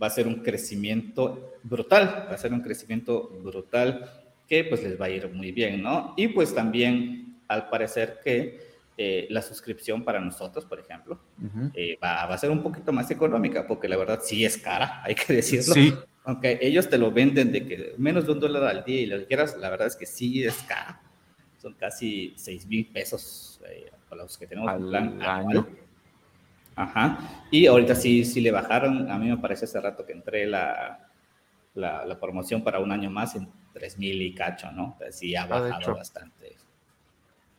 va 0.03 0.09
a 0.09 0.11
ser 0.11 0.27
un 0.27 0.42
crecimiento 0.42 1.53
brutal, 1.62 2.27
va 2.29 2.35
a 2.35 2.38
ser 2.38 2.53
un 2.53 2.62
crecimiento 2.62 3.29
brutal 3.44 4.19
que 4.50 4.64
pues 4.64 4.82
les 4.82 5.00
va 5.00 5.06
a 5.06 5.10
ir 5.10 5.32
muy 5.32 5.52
bien, 5.52 5.80
¿no? 5.80 6.12
Y 6.16 6.26
pues 6.26 6.52
también 6.52 7.40
al 7.46 7.68
parecer 7.68 8.18
que 8.22 8.58
eh, 8.98 9.28
la 9.30 9.42
suscripción 9.42 10.02
para 10.02 10.20
nosotros, 10.20 10.64
por 10.64 10.80
ejemplo, 10.80 11.20
eh, 11.72 11.96
va, 12.02 12.24
a 12.24 12.36
ser 12.36 12.50
un 12.50 12.60
poquito 12.60 12.92
más 12.92 13.08
económica, 13.12 13.64
porque 13.64 13.88
la 13.88 13.96
verdad 13.96 14.18
sí 14.20 14.44
es 14.44 14.58
cara, 14.58 15.02
hay 15.04 15.14
que 15.14 15.34
decirlo. 15.34 15.72
Sí. 15.72 15.94
Aunque 16.24 16.58
ellos 16.60 16.90
te 16.90 16.98
lo 16.98 17.12
venden 17.12 17.52
de 17.52 17.64
que 17.64 17.94
menos 17.96 18.26
de 18.26 18.32
un 18.32 18.40
dólar 18.40 18.64
al 18.64 18.84
día 18.84 19.00
y 19.00 19.06
lo 19.06 19.18
que 19.20 19.26
quieras, 19.26 19.56
la 19.56 19.70
verdad 19.70 19.86
es 19.86 19.94
que 19.94 20.04
sí 20.04 20.44
es 20.44 20.56
cara. 20.64 21.00
Son 21.56 21.74
casi 21.74 22.34
6 22.36 22.66
mil 22.66 22.86
pesos 22.86 23.60
eh, 23.68 23.90
los 24.16 24.36
que 24.36 24.48
tenemos 24.48 24.68
al 24.68 24.80
plan 24.80 25.22
año. 25.22 25.68
Ajá. 26.74 27.46
Y 27.52 27.66
ahorita 27.66 27.94
sí, 27.94 28.24
sí 28.24 28.40
le 28.40 28.50
bajaron. 28.50 29.10
A 29.10 29.16
mí 29.16 29.28
me 29.28 29.36
parece 29.38 29.66
hace 29.66 29.80
rato 29.80 30.04
que 30.04 30.12
entré 30.12 30.46
la, 30.46 31.08
la, 31.74 32.04
la 32.04 32.18
promoción 32.18 32.64
para 32.64 32.80
un 32.80 32.90
año 32.90 33.10
más 33.10 33.36
en 33.36 33.48
3000 33.72 34.22
y 34.22 34.35
cacho, 34.35 34.70
¿no? 34.72 34.96
sí 35.11 35.35
ha 35.35 35.44
ah, 35.44 35.46
bajado 35.46 35.94
bastante. 35.94 36.56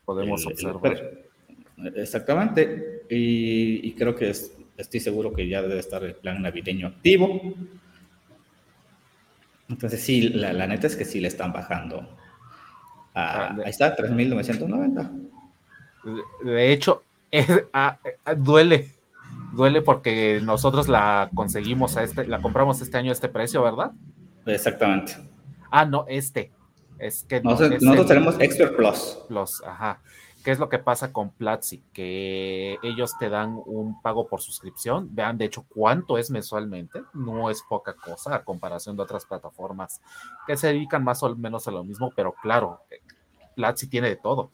Podemos 0.05 0.45
observar. 0.45 1.23
exactamente. 1.95 3.03
Y, 3.09 3.93
creo 3.93 4.15
que 4.15 4.33
estoy 4.77 4.99
seguro 4.99 5.33
que 5.33 5.47
ya 5.47 5.61
debe 5.61 5.79
estar 5.79 6.03
el 6.03 6.15
plan 6.15 6.41
navideño 6.41 6.87
activo. 6.87 7.53
Entonces, 9.69 10.01
sí, 10.01 10.29
la, 10.29 10.67
neta 10.67 10.87
es 10.87 10.95
que 10.95 11.05
sí 11.05 11.19
le 11.19 11.27
están 11.29 11.53
bajando. 11.53 12.17
Ah, 13.13 13.55
ahí 13.63 13.69
está, 13.69 13.95
3.990. 13.95 15.29
De 16.43 16.71
hecho, 16.73 17.03
ah, 17.73 17.99
duele. 18.37 18.91
Duele 19.53 19.81
porque 19.81 20.39
nosotros 20.41 20.87
la 20.87 21.29
conseguimos 21.33 21.97
a 21.97 22.03
este, 22.03 22.25
la 22.25 22.41
compramos 22.41 22.81
este 22.81 22.97
año 22.97 23.09
a 23.09 23.13
este 23.13 23.27
precio, 23.27 23.61
¿verdad? 23.61 23.91
Exactamente. 24.45 25.30
Ah, 25.71 25.85
no, 25.85 26.05
este. 26.07 26.51
Es 26.99 27.23
que 27.23 27.41
nosotros, 27.41 28.05
tenemos 28.05 28.39
Expert 28.39 28.75
Plus. 28.75 29.17
Plus, 29.27 29.63
ajá. 29.63 30.01
¿Qué 30.43 30.51
es 30.51 30.59
lo 30.59 30.69
que 30.69 30.79
pasa 30.79 31.11
con 31.13 31.31
Platzi? 31.31 31.83
Que 31.93 32.77
ellos 32.83 33.17
te 33.17 33.29
dan 33.29 33.59
un 33.65 34.01
pago 34.01 34.27
por 34.27 34.41
suscripción. 34.41 35.07
Vean, 35.11 35.37
de 35.37 35.45
hecho, 35.45 35.65
cuánto 35.69 36.17
es 36.17 36.29
mensualmente. 36.31 37.01
No 37.13 37.49
es 37.49 37.63
poca 37.67 37.93
cosa 37.93 38.35
a 38.35 38.43
comparación 38.43 38.95
de 38.95 39.03
otras 39.03 39.25
plataformas 39.25 40.01
que 40.47 40.57
se 40.57 40.67
dedican 40.67 41.03
más 41.03 41.23
o 41.23 41.35
menos 41.35 41.67
a 41.67 41.71
lo 41.71 41.83
mismo, 41.83 42.11
pero 42.15 42.33
claro, 42.41 42.81
Platzi 43.55 43.87
tiene 43.87 44.09
de 44.09 44.15
todo. 44.15 44.51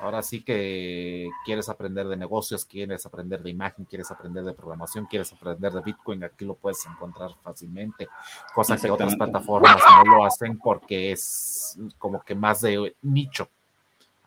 Ahora 0.00 0.22
sí 0.22 0.42
que 0.42 1.28
quieres 1.44 1.68
aprender 1.68 2.08
de 2.08 2.16
negocios, 2.16 2.64
quieres 2.64 3.04
aprender 3.04 3.42
de 3.42 3.50
imagen, 3.50 3.84
quieres 3.84 4.10
aprender 4.10 4.44
de 4.44 4.54
programación, 4.54 5.06
quieres 5.06 5.32
aprender 5.32 5.72
de 5.72 5.82
Bitcoin, 5.82 6.24
aquí 6.24 6.44
lo 6.44 6.54
puedes 6.54 6.84
encontrar 6.86 7.30
fácilmente, 7.42 8.08
cosa 8.54 8.76
que 8.76 8.90
otras 8.90 9.14
plataformas 9.14 9.76
no 10.04 10.16
lo 10.16 10.24
hacen 10.24 10.58
porque 10.58 11.12
es 11.12 11.78
como 11.98 12.22
que 12.22 12.34
más 12.34 12.62
de 12.62 12.96
nicho 13.02 13.48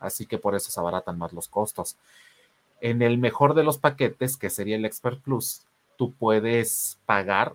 así 0.04 0.26
que 0.26 0.38
por 0.38 0.54
eso 0.54 0.70
se 0.70 0.80
abaratan 0.80 1.18
más 1.18 1.32
los 1.32 1.48
costos. 1.48 1.96
En 2.80 3.02
el 3.02 3.18
mejor 3.18 3.54
de 3.54 3.64
los 3.64 3.78
paquetes, 3.78 4.36
que 4.36 4.50
sería 4.50 4.76
el 4.76 4.84
Expert 4.84 5.20
Plus, 5.22 5.62
tú 5.96 6.12
puedes 6.12 6.98
pagar 7.06 7.54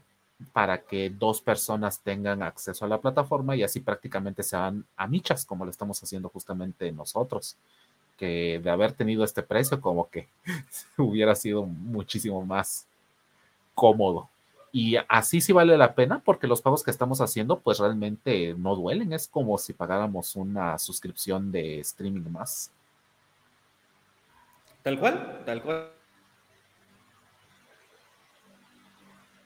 para 0.54 0.82
que 0.82 1.10
dos 1.10 1.42
personas 1.42 2.00
tengan 2.00 2.42
acceso 2.42 2.86
a 2.86 2.88
la 2.88 3.02
plataforma 3.02 3.56
y 3.56 3.64
así 3.64 3.82
prácticamente 3.82 4.42
sean 4.42 4.86
amichas, 4.96 5.46
como 5.46 5.66
lo 5.66 5.72
estamos 5.72 6.02
haciendo 6.02 6.30
justamente 6.30 6.92
nosotros, 6.92 7.58
que 8.20 8.60
de 8.62 8.70
haber 8.70 8.92
tenido 8.92 9.24
este 9.24 9.42
precio 9.42 9.80
como 9.80 10.10
que 10.10 10.28
hubiera 10.98 11.34
sido 11.34 11.66
muchísimo 11.66 12.46
más 12.46 12.86
cómodo. 13.74 14.30
Y 14.72 14.98
así 15.08 15.42
sí 15.42 15.52
vale 15.52 15.78
la 15.78 15.96
pena 15.96 16.22
porque 16.24 16.46
los 16.46 16.62
pagos 16.62 16.84
que 16.84 16.92
estamos 16.92 17.22
haciendo 17.22 17.60
pues 17.60 17.80
realmente 17.80 18.54
no 18.56 18.76
duelen. 18.76 19.14
Es 19.14 19.28
como 19.28 19.58
si 19.58 19.74
pagáramos 19.74 20.36
una 20.36 20.78
suscripción 20.78 21.52
de 21.52 21.80
streaming 21.80 22.30
más. 22.30 22.72
Tal 24.84 25.00
cual, 25.00 25.42
tal 25.46 25.64
cual. 25.64 25.90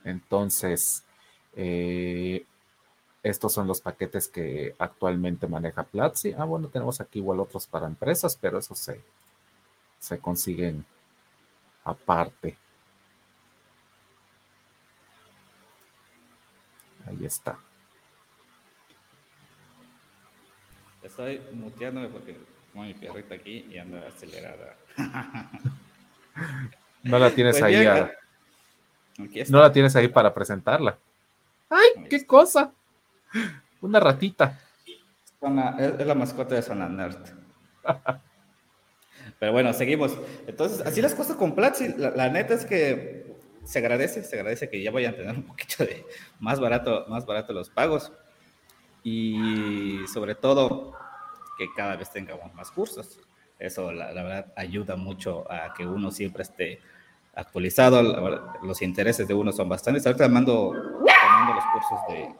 Entonces, 0.04 1.02
eh, 1.54 2.44
estos 3.24 3.54
son 3.54 3.66
los 3.66 3.80
paquetes 3.80 4.28
que 4.28 4.74
actualmente 4.78 5.46
maneja 5.48 5.82
Platzi. 5.82 6.34
Ah, 6.36 6.44
bueno, 6.44 6.68
tenemos 6.68 7.00
aquí 7.00 7.20
igual 7.20 7.40
otros 7.40 7.66
para 7.66 7.86
empresas, 7.86 8.36
pero 8.38 8.58
eso 8.58 8.74
se, 8.74 9.00
se 9.98 10.18
consiguen 10.18 10.84
aparte. 11.84 12.58
Ahí 17.06 17.24
está. 17.24 17.58
Estoy 21.02 21.40
muteándome 21.54 22.08
porque 22.08 22.36
como 22.74 22.84
mi 22.84 22.92
perrita 22.92 23.36
aquí 23.36 23.66
y 23.70 23.78
anda 23.78 24.06
acelerada. 24.06 24.76
no 27.02 27.18
la 27.18 27.30
tienes 27.30 27.58
pues 27.58 27.62
ahí. 27.62 28.06
No 29.48 29.60
la 29.60 29.72
tienes 29.72 29.96
ahí 29.96 30.08
para 30.08 30.34
presentarla. 30.34 30.98
¡Ay, 31.70 32.06
qué 32.10 32.26
cosa! 32.26 32.70
Una 33.80 34.00
ratita. 34.00 34.58
es, 35.78 36.06
la 36.06 36.14
mascota 36.14 36.54
de 36.54 36.62
Zona 36.62 36.88
Nerd. 36.88 37.18
Pero 39.38 39.52
bueno, 39.52 39.72
seguimos. 39.72 40.16
Entonces, 40.46 40.80
así 40.86 41.02
las 41.02 41.14
cosas 41.14 41.36
con 41.36 41.54
Platzi. 41.54 41.94
la, 41.96 42.28
neta 42.28 42.54
es 42.54 42.64
que 42.64 43.34
se 43.64 43.78
agradece, 43.78 44.22
se 44.22 44.36
agradece 44.36 44.68
que 44.68 44.82
ya 44.82 44.90
vayan 44.90 45.14
a 45.14 45.16
tener 45.16 45.34
un 45.34 45.42
poquito 45.42 45.84
de 45.84 46.06
más 46.40 46.60
barato, 46.60 47.04
más 47.08 47.26
barato 47.26 47.52
los 47.52 47.70
pagos 47.70 48.12
y 49.02 49.98
sobre 50.12 50.34
todo 50.34 50.94
que 51.58 51.66
cada 51.74 51.96
vez 51.96 52.10
tengamos 52.10 52.52
más 52.54 52.70
cursos. 52.70 53.20
Eso 53.58 53.92
la, 53.92 54.12
verdad 54.12 54.52
ayuda 54.56 54.96
mucho 54.96 55.50
a 55.50 55.72
que 55.74 55.86
uno 55.86 56.10
siempre 56.10 56.42
esté 56.42 56.80
actualizado. 57.34 58.02
los 58.62 58.82
intereses 58.82 59.28
de 59.28 59.34
uno 59.34 59.52
son 59.52 59.68
bastantes. 59.68 60.06
Ahorita 60.06 60.28
mando, 60.28 60.72
mando 60.72 61.54
los 61.54 61.64
cursos 61.72 61.98
de, 62.08 62.34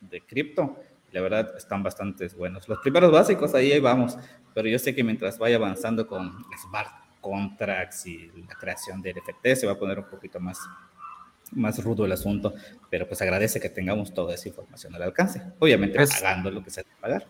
de 0.00 0.20
cripto. 0.20 0.76
La 1.12 1.20
verdad 1.20 1.56
están 1.56 1.82
bastante 1.82 2.28
buenos. 2.28 2.68
Los 2.68 2.78
primeros 2.78 3.10
básicos 3.10 3.54
ahí, 3.54 3.72
ahí 3.72 3.80
vamos, 3.80 4.16
pero 4.54 4.68
yo 4.68 4.78
sé 4.78 4.94
que 4.94 5.02
mientras 5.02 5.38
vaya 5.38 5.56
avanzando 5.56 6.06
con 6.06 6.32
Smart 6.62 7.00
contracts 7.20 8.06
y 8.06 8.30
la 8.48 8.54
creación 8.54 9.00
del 9.02 9.16
NFT, 9.16 9.60
se 9.60 9.66
va 9.66 9.72
a 9.72 9.78
poner 9.78 9.98
un 9.98 10.06
poquito 10.06 10.40
más, 10.40 10.58
más 11.52 11.82
rudo 11.82 12.04
el 12.04 12.12
asunto, 12.12 12.54
pero 12.88 13.06
pues 13.06 13.20
agradece 13.22 13.60
que 13.60 13.68
tengamos 13.68 14.12
toda 14.14 14.34
esa 14.34 14.48
información 14.48 14.94
al 14.94 15.02
alcance, 15.02 15.42
obviamente 15.58 15.98
pagando 16.06 16.50
lo 16.50 16.62
que 16.62 16.70
se 16.70 16.82
debe 16.82 16.94
pagar. 17.00 17.26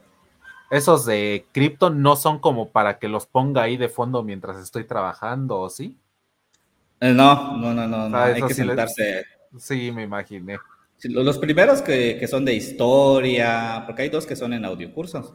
Esos 0.70 1.04
de 1.04 1.46
cripto 1.52 1.90
no 1.90 2.14
son 2.14 2.38
como 2.38 2.68
para 2.68 2.98
que 2.98 3.08
los 3.08 3.26
ponga 3.26 3.62
ahí 3.62 3.76
de 3.76 3.88
fondo 3.88 4.22
mientras 4.22 4.56
estoy 4.58 4.84
trabajando, 4.84 5.58
¿o 5.58 5.68
sí? 5.68 5.98
Eh, 7.00 7.12
no, 7.12 7.56
no, 7.56 7.74
no, 7.74 7.88
no, 8.08 8.16
ah, 8.16 8.26
hay 8.26 8.42
que 8.42 8.54
sentarse. 8.54 9.24
Sí, 9.58 9.90
me 9.90 10.04
imaginé. 10.04 10.58
Los 11.04 11.38
primeros 11.38 11.80
que, 11.82 12.16
que, 12.18 12.26
son 12.26 12.44
de 12.44 12.54
historia, 12.54 13.84
porque 13.86 14.02
hay 14.02 14.08
dos 14.08 14.26
que 14.26 14.36
son 14.36 14.52
en 14.52 14.64
audiocursos, 14.64 15.34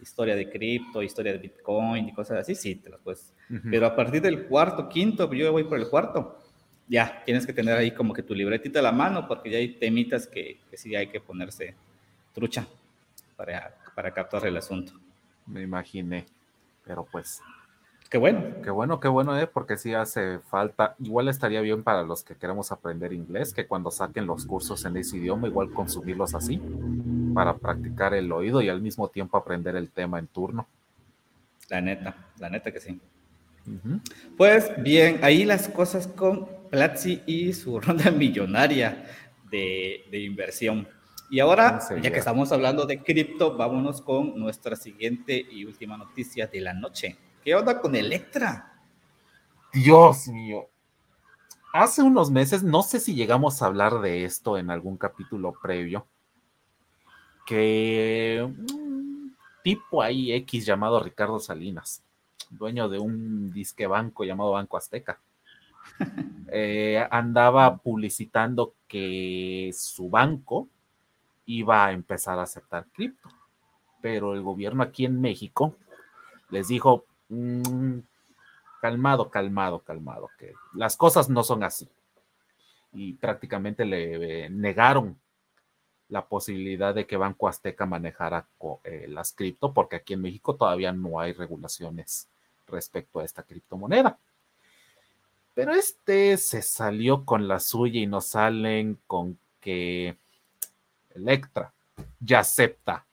historia 0.00 0.34
de 0.34 0.48
cripto, 0.48 1.02
historia 1.02 1.32
de 1.32 1.38
Bitcoin 1.38 2.08
y 2.08 2.12
cosas 2.12 2.38
así, 2.38 2.54
sí, 2.54 2.76
te 2.76 2.90
las 2.90 3.00
puedes. 3.00 3.34
Pero 3.70 3.86
a 3.86 3.94
partir 3.94 4.22
del 4.22 4.46
cuarto, 4.46 4.88
quinto, 4.88 5.32
yo 5.32 5.52
voy 5.52 5.64
por 5.64 5.78
el 5.78 5.88
cuarto, 5.88 6.38
ya 6.88 7.22
tienes 7.24 7.46
que 7.46 7.52
tener 7.52 7.76
ahí 7.76 7.90
como 7.90 8.14
que 8.14 8.22
tu 8.22 8.34
libretita 8.34 8.78
a 8.78 8.82
la 8.82 8.92
mano, 8.92 9.28
porque 9.28 9.50
ya 9.50 9.58
hay 9.58 9.74
temitas 9.74 10.26
que, 10.26 10.60
que 10.70 10.76
sí 10.76 10.96
hay 10.96 11.08
que 11.08 11.20
ponerse 11.20 11.74
trucha 12.34 12.66
para, 13.36 13.76
para 13.94 14.12
captar 14.12 14.46
el 14.46 14.56
asunto. 14.56 14.92
Me 15.46 15.62
imaginé, 15.62 16.26
pero 16.84 17.06
pues 17.10 17.40
Qué 18.12 18.18
bueno. 18.18 18.44
Qué 18.62 18.68
bueno, 18.68 19.00
qué 19.00 19.08
bueno, 19.08 19.40
¿eh? 19.40 19.46
porque 19.46 19.78
sí 19.78 19.94
hace 19.94 20.38
falta. 20.40 20.94
Igual 20.98 21.28
estaría 21.28 21.62
bien 21.62 21.82
para 21.82 22.02
los 22.02 22.22
que 22.22 22.34
queremos 22.34 22.70
aprender 22.70 23.14
inglés, 23.14 23.54
que 23.54 23.66
cuando 23.66 23.90
saquen 23.90 24.26
los 24.26 24.44
cursos 24.44 24.84
en 24.84 24.98
ese 24.98 25.16
idioma, 25.16 25.48
igual 25.48 25.70
consumirlos 25.70 26.34
así, 26.34 26.60
para 27.32 27.56
practicar 27.56 28.12
el 28.12 28.30
oído 28.30 28.60
y 28.60 28.68
al 28.68 28.82
mismo 28.82 29.08
tiempo 29.08 29.38
aprender 29.38 29.76
el 29.76 29.88
tema 29.88 30.18
en 30.18 30.26
turno. 30.26 30.68
La 31.70 31.80
neta, 31.80 32.14
la 32.38 32.50
neta 32.50 32.70
que 32.70 32.80
sí. 32.80 33.00
Pues 34.36 34.70
bien, 34.82 35.20
ahí 35.22 35.46
las 35.46 35.68
cosas 35.68 36.06
con 36.06 36.50
Platzi 36.70 37.22
y 37.24 37.54
su 37.54 37.80
ronda 37.80 38.10
millonaria 38.10 39.06
de, 39.50 40.04
de 40.10 40.18
inversión. 40.18 40.86
Y 41.30 41.40
ahora, 41.40 41.80
ya 42.02 42.12
que 42.12 42.18
estamos 42.18 42.52
hablando 42.52 42.84
de 42.84 43.02
cripto, 43.02 43.56
vámonos 43.56 44.02
con 44.02 44.38
nuestra 44.38 44.76
siguiente 44.76 45.46
y 45.50 45.64
última 45.64 45.96
noticia 45.96 46.46
de 46.46 46.60
la 46.60 46.74
noche. 46.74 47.16
¿Qué 47.44 47.56
onda 47.56 47.80
con 47.80 47.96
Electra? 47.96 48.72
Dios 49.72 50.28
mío. 50.28 50.68
Hace 51.72 52.00
unos 52.02 52.30
meses, 52.30 52.62
no 52.62 52.82
sé 52.82 53.00
si 53.00 53.16
llegamos 53.16 53.60
a 53.60 53.66
hablar 53.66 54.00
de 54.00 54.24
esto 54.24 54.58
en 54.58 54.70
algún 54.70 54.96
capítulo 54.96 55.52
previo, 55.60 56.06
que 57.44 58.46
un 58.46 59.36
tipo 59.64 60.02
ahí 60.02 60.32
X 60.34 60.64
llamado 60.66 61.00
Ricardo 61.00 61.40
Salinas, 61.40 62.04
dueño 62.50 62.88
de 62.88 63.00
un 63.00 63.50
disque 63.50 63.88
banco 63.88 64.22
llamado 64.22 64.52
Banco 64.52 64.76
Azteca, 64.76 65.18
eh, 66.52 67.04
andaba 67.10 67.78
publicitando 67.78 68.74
que 68.86 69.70
su 69.74 70.08
banco 70.08 70.68
iba 71.46 71.86
a 71.86 71.92
empezar 71.92 72.38
a 72.38 72.42
aceptar 72.42 72.86
cripto, 72.92 73.30
pero 74.00 74.34
el 74.34 74.42
gobierno 74.42 74.84
aquí 74.84 75.06
en 75.06 75.20
México 75.20 75.74
les 76.50 76.68
dijo, 76.68 77.06
Mm, 77.32 78.00
calmado, 78.82 79.30
calmado, 79.30 79.78
calmado, 79.80 80.30
que 80.38 80.52
las 80.74 80.98
cosas 80.98 81.30
no 81.30 81.42
son 81.42 81.64
así. 81.64 81.88
Y 82.92 83.14
prácticamente 83.14 83.86
le 83.86 84.44
eh, 84.44 84.50
negaron 84.50 85.18
la 86.10 86.26
posibilidad 86.26 86.94
de 86.94 87.06
que 87.06 87.16
Banco 87.16 87.48
Azteca 87.48 87.86
manejara 87.86 88.46
eh, 88.84 89.06
las 89.08 89.32
cripto, 89.32 89.72
porque 89.72 89.96
aquí 89.96 90.12
en 90.12 90.20
México 90.20 90.56
todavía 90.56 90.92
no 90.92 91.20
hay 91.20 91.32
regulaciones 91.32 92.28
respecto 92.66 93.20
a 93.20 93.24
esta 93.24 93.42
criptomoneda. 93.44 94.18
Pero 95.54 95.72
este 95.72 96.36
se 96.36 96.60
salió 96.60 97.24
con 97.24 97.48
la 97.48 97.60
suya 97.60 97.98
y 97.98 98.06
nos 98.06 98.26
salen 98.26 98.98
con 99.06 99.38
que 99.58 100.18
Electra 101.14 101.72
ya 102.20 102.40
acepta 102.40 103.06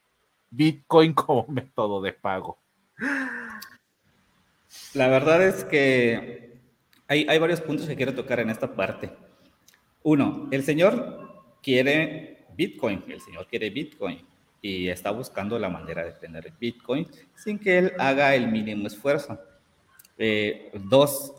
Bitcoin 0.50 1.14
como 1.14 1.48
método 1.48 2.02
de 2.02 2.12
pago. 2.12 2.58
La 4.94 5.08
verdad 5.08 5.42
es 5.44 5.64
que 5.64 6.60
hay, 7.08 7.26
hay 7.28 7.40
varios 7.40 7.62
puntos 7.62 7.88
que 7.88 7.96
quiero 7.96 8.14
tocar 8.14 8.40
en 8.40 8.50
esta 8.50 8.74
parte. 8.74 9.10
Uno, 10.04 10.48
el 10.52 10.64
señor 10.64 11.58
quiere 11.62 12.46
Bitcoin, 12.56 13.04
el 13.08 13.22
señor 13.22 13.48
quiere 13.48 13.70
Bitcoin 13.70 14.26
y 14.62 14.90
está 14.90 15.12
buscando 15.12 15.58
la 15.58 15.70
manera 15.70 16.04
de 16.04 16.12
tener 16.14 16.52
Bitcoin 16.60 17.08
sin 17.36 17.60
que 17.60 17.78
él 17.78 17.94
haga 17.98 18.36
el 18.36 18.48
mínimo 18.52 18.88
esfuerzo. 18.88 19.40
Eh, 20.18 20.72
dos, 20.74 21.34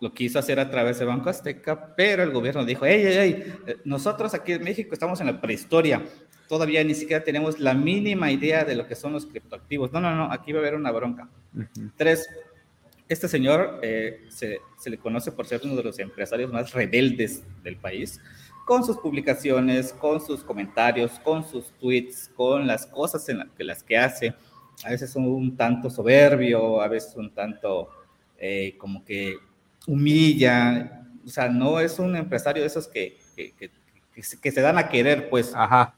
lo 0.00 0.12
quiso 0.12 0.38
hacer 0.38 0.58
a 0.58 0.68
través 0.68 0.98
de 0.98 1.04
Banco 1.04 1.30
Azteca, 1.30 1.94
pero 1.94 2.22
el 2.22 2.30
gobierno 2.30 2.64
dijo, 2.64 2.84
hey, 2.84 3.02
hey, 3.04 3.54
hey, 3.66 3.76
nosotros 3.84 4.34
aquí 4.34 4.52
en 4.52 4.64
México 4.64 4.92
estamos 4.92 5.20
en 5.20 5.26
la 5.26 5.40
prehistoria, 5.40 6.02
todavía 6.48 6.82
ni 6.84 6.94
siquiera 6.94 7.22
tenemos 7.22 7.58
la 7.60 7.74
mínima 7.74 8.30
idea 8.30 8.64
de 8.64 8.74
lo 8.74 8.86
que 8.86 8.94
son 8.94 9.12
los 9.12 9.26
criptoactivos. 9.26 9.92
No, 9.92 10.00
no, 10.00 10.14
no, 10.14 10.32
aquí 10.32 10.52
va 10.52 10.58
a 10.58 10.62
haber 10.62 10.74
una 10.74 10.90
bronca. 10.90 11.28
Tres, 11.96 12.28
este 13.08 13.28
señor 13.28 13.80
eh, 13.82 14.26
se, 14.28 14.60
se, 14.76 14.90
le 14.90 14.98
conoce 14.98 15.32
por 15.32 15.46
ser 15.46 15.60
uno 15.64 15.76
de 15.76 15.84
los 15.84 15.98
empresarios 15.98 16.52
más 16.52 16.72
rebeldes 16.72 17.42
del 17.62 17.76
país, 17.76 18.20
con 18.64 18.84
sus 18.84 18.96
publicaciones, 18.98 19.92
con 19.92 20.20
sus 20.20 20.42
comentarios, 20.42 21.20
con 21.20 21.48
sus 21.48 21.70
tweets, 21.78 22.30
con 22.34 22.66
las 22.66 22.86
cosas 22.86 23.28
en 23.28 23.48
que 23.56 23.62
las 23.62 23.82
que 23.82 23.96
hace. 23.96 24.34
A 24.84 24.90
veces 24.90 25.14
un 25.14 25.56
tanto 25.56 25.88
soberbio, 25.88 26.82
a 26.82 26.88
veces 26.88 27.14
un 27.16 27.32
tanto 27.32 27.88
eh, 28.38 28.74
como 28.76 29.04
que 29.04 29.36
humilla. 29.86 31.06
O 31.24 31.28
sea, 31.28 31.48
no 31.48 31.78
es 31.78 31.98
un 31.98 32.16
empresario 32.16 32.62
de 32.62 32.66
esos 32.66 32.88
que, 32.88 33.16
que, 33.36 33.52
que, 33.52 33.70
que 34.12 34.50
se 34.50 34.60
dan 34.60 34.78
a 34.78 34.88
querer, 34.88 35.30
pues. 35.30 35.54
Ajá. 35.54 35.94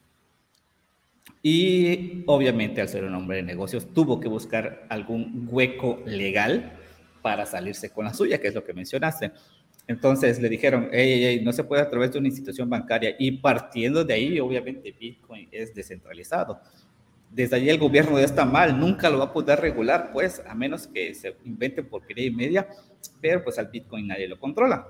Y 1.42 2.25
obviamente 2.27 2.83
al 2.83 2.88
ser 2.88 3.05
un 3.05 3.14
hombre 3.14 3.38
de 3.38 3.44
negocios 3.44 3.87
tuvo 3.94 4.21
que 4.21 4.29
buscar 4.29 4.87
algún 4.90 5.49
hueco 5.51 6.03
legal 6.05 6.78
para 7.29 7.45
salirse 7.45 7.91
con 7.91 8.07
la 8.07 8.14
suya, 8.14 8.41
que 8.41 8.49
es 8.49 8.55
lo 8.55 8.64
que 8.64 8.73
mencionaste. 8.73 9.33
Entonces 9.87 10.41
le 10.41 10.49
dijeron, 10.49 10.88
hey, 10.91 11.43
no 11.45 11.53
se 11.53 11.62
puede 11.62 11.83
a 11.83 11.91
través 11.91 12.11
de 12.11 12.19
una 12.19 12.29
institución 12.29 12.71
bancaria. 12.71 13.14
Y 13.19 13.33
partiendo 13.33 14.03
de 14.03 14.14
ahí, 14.14 14.41
obviamente 14.41 14.97
Bitcoin 14.99 15.47
es 15.53 15.75
descentralizado. 15.75 16.59
Desde 17.31 17.57
allí 17.57 17.69
el 17.69 17.77
gobierno 17.77 18.19
ya 18.19 18.25
está 18.25 18.47
mal, 18.47 18.81
nunca 18.81 19.11
lo 19.11 19.19
va 19.19 19.27
a 19.27 19.33
poder 19.35 19.61
regular, 19.61 20.09
pues, 20.11 20.43
a 20.49 20.55
menos 20.55 20.87
que 20.87 21.12
se 21.12 21.37
invente 21.45 21.83
porquería 21.83 22.25
y 22.25 22.31
media, 22.31 22.67
pero 23.21 23.45
pues 23.45 23.59
al 23.59 23.67
Bitcoin 23.67 24.07
nadie 24.07 24.27
lo 24.27 24.41
controla. 24.41 24.88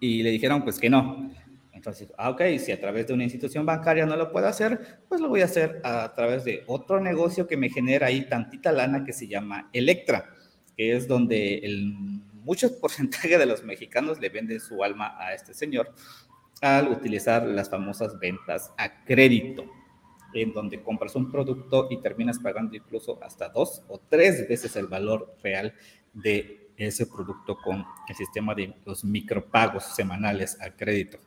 Y 0.00 0.22
le 0.22 0.30
dijeron, 0.30 0.62
pues 0.62 0.78
que 0.78 0.88
no. 0.88 1.32
Entonces, 1.72 2.12
ah, 2.16 2.30
ok, 2.30 2.42
si 2.60 2.70
a 2.70 2.80
través 2.80 3.08
de 3.08 3.14
una 3.14 3.24
institución 3.24 3.66
bancaria 3.66 4.06
no 4.06 4.14
lo 4.14 4.30
puedo 4.30 4.46
hacer, 4.46 5.00
pues 5.08 5.20
lo 5.20 5.28
voy 5.28 5.40
a 5.40 5.46
hacer 5.46 5.80
a 5.82 6.14
través 6.14 6.44
de 6.44 6.62
otro 6.68 7.00
negocio 7.00 7.48
que 7.48 7.56
me 7.56 7.70
genera 7.70 8.06
ahí 8.06 8.28
tantita 8.28 8.70
lana 8.70 9.04
que 9.04 9.12
se 9.12 9.26
llama 9.26 9.68
Electra, 9.72 10.33
que 10.76 10.96
es 10.96 11.08
donde 11.08 11.58
el, 11.58 11.94
muchos 12.44 12.72
porcentaje 12.72 13.38
de 13.38 13.46
los 13.46 13.64
mexicanos 13.64 14.20
le 14.20 14.28
venden 14.28 14.60
su 14.60 14.82
alma 14.84 15.16
a 15.18 15.34
este 15.34 15.54
señor 15.54 15.92
al 16.60 16.88
utilizar 16.88 17.44
las 17.44 17.68
famosas 17.68 18.18
ventas 18.18 18.72
a 18.78 19.04
crédito, 19.04 19.64
en 20.32 20.52
donde 20.52 20.82
compras 20.82 21.14
un 21.14 21.30
producto 21.30 21.88
y 21.90 22.00
terminas 22.00 22.38
pagando 22.38 22.74
incluso 22.76 23.22
hasta 23.22 23.48
dos 23.48 23.82
o 23.88 24.00
tres 24.08 24.48
veces 24.48 24.74
el 24.76 24.86
valor 24.86 25.36
real 25.42 25.74
de 26.12 26.70
ese 26.76 27.06
producto 27.06 27.56
con 27.62 27.84
el 28.08 28.16
sistema 28.16 28.54
de 28.54 28.74
los 28.84 29.04
micropagos 29.04 29.84
semanales 29.94 30.60
a 30.60 30.70
crédito. 30.70 31.18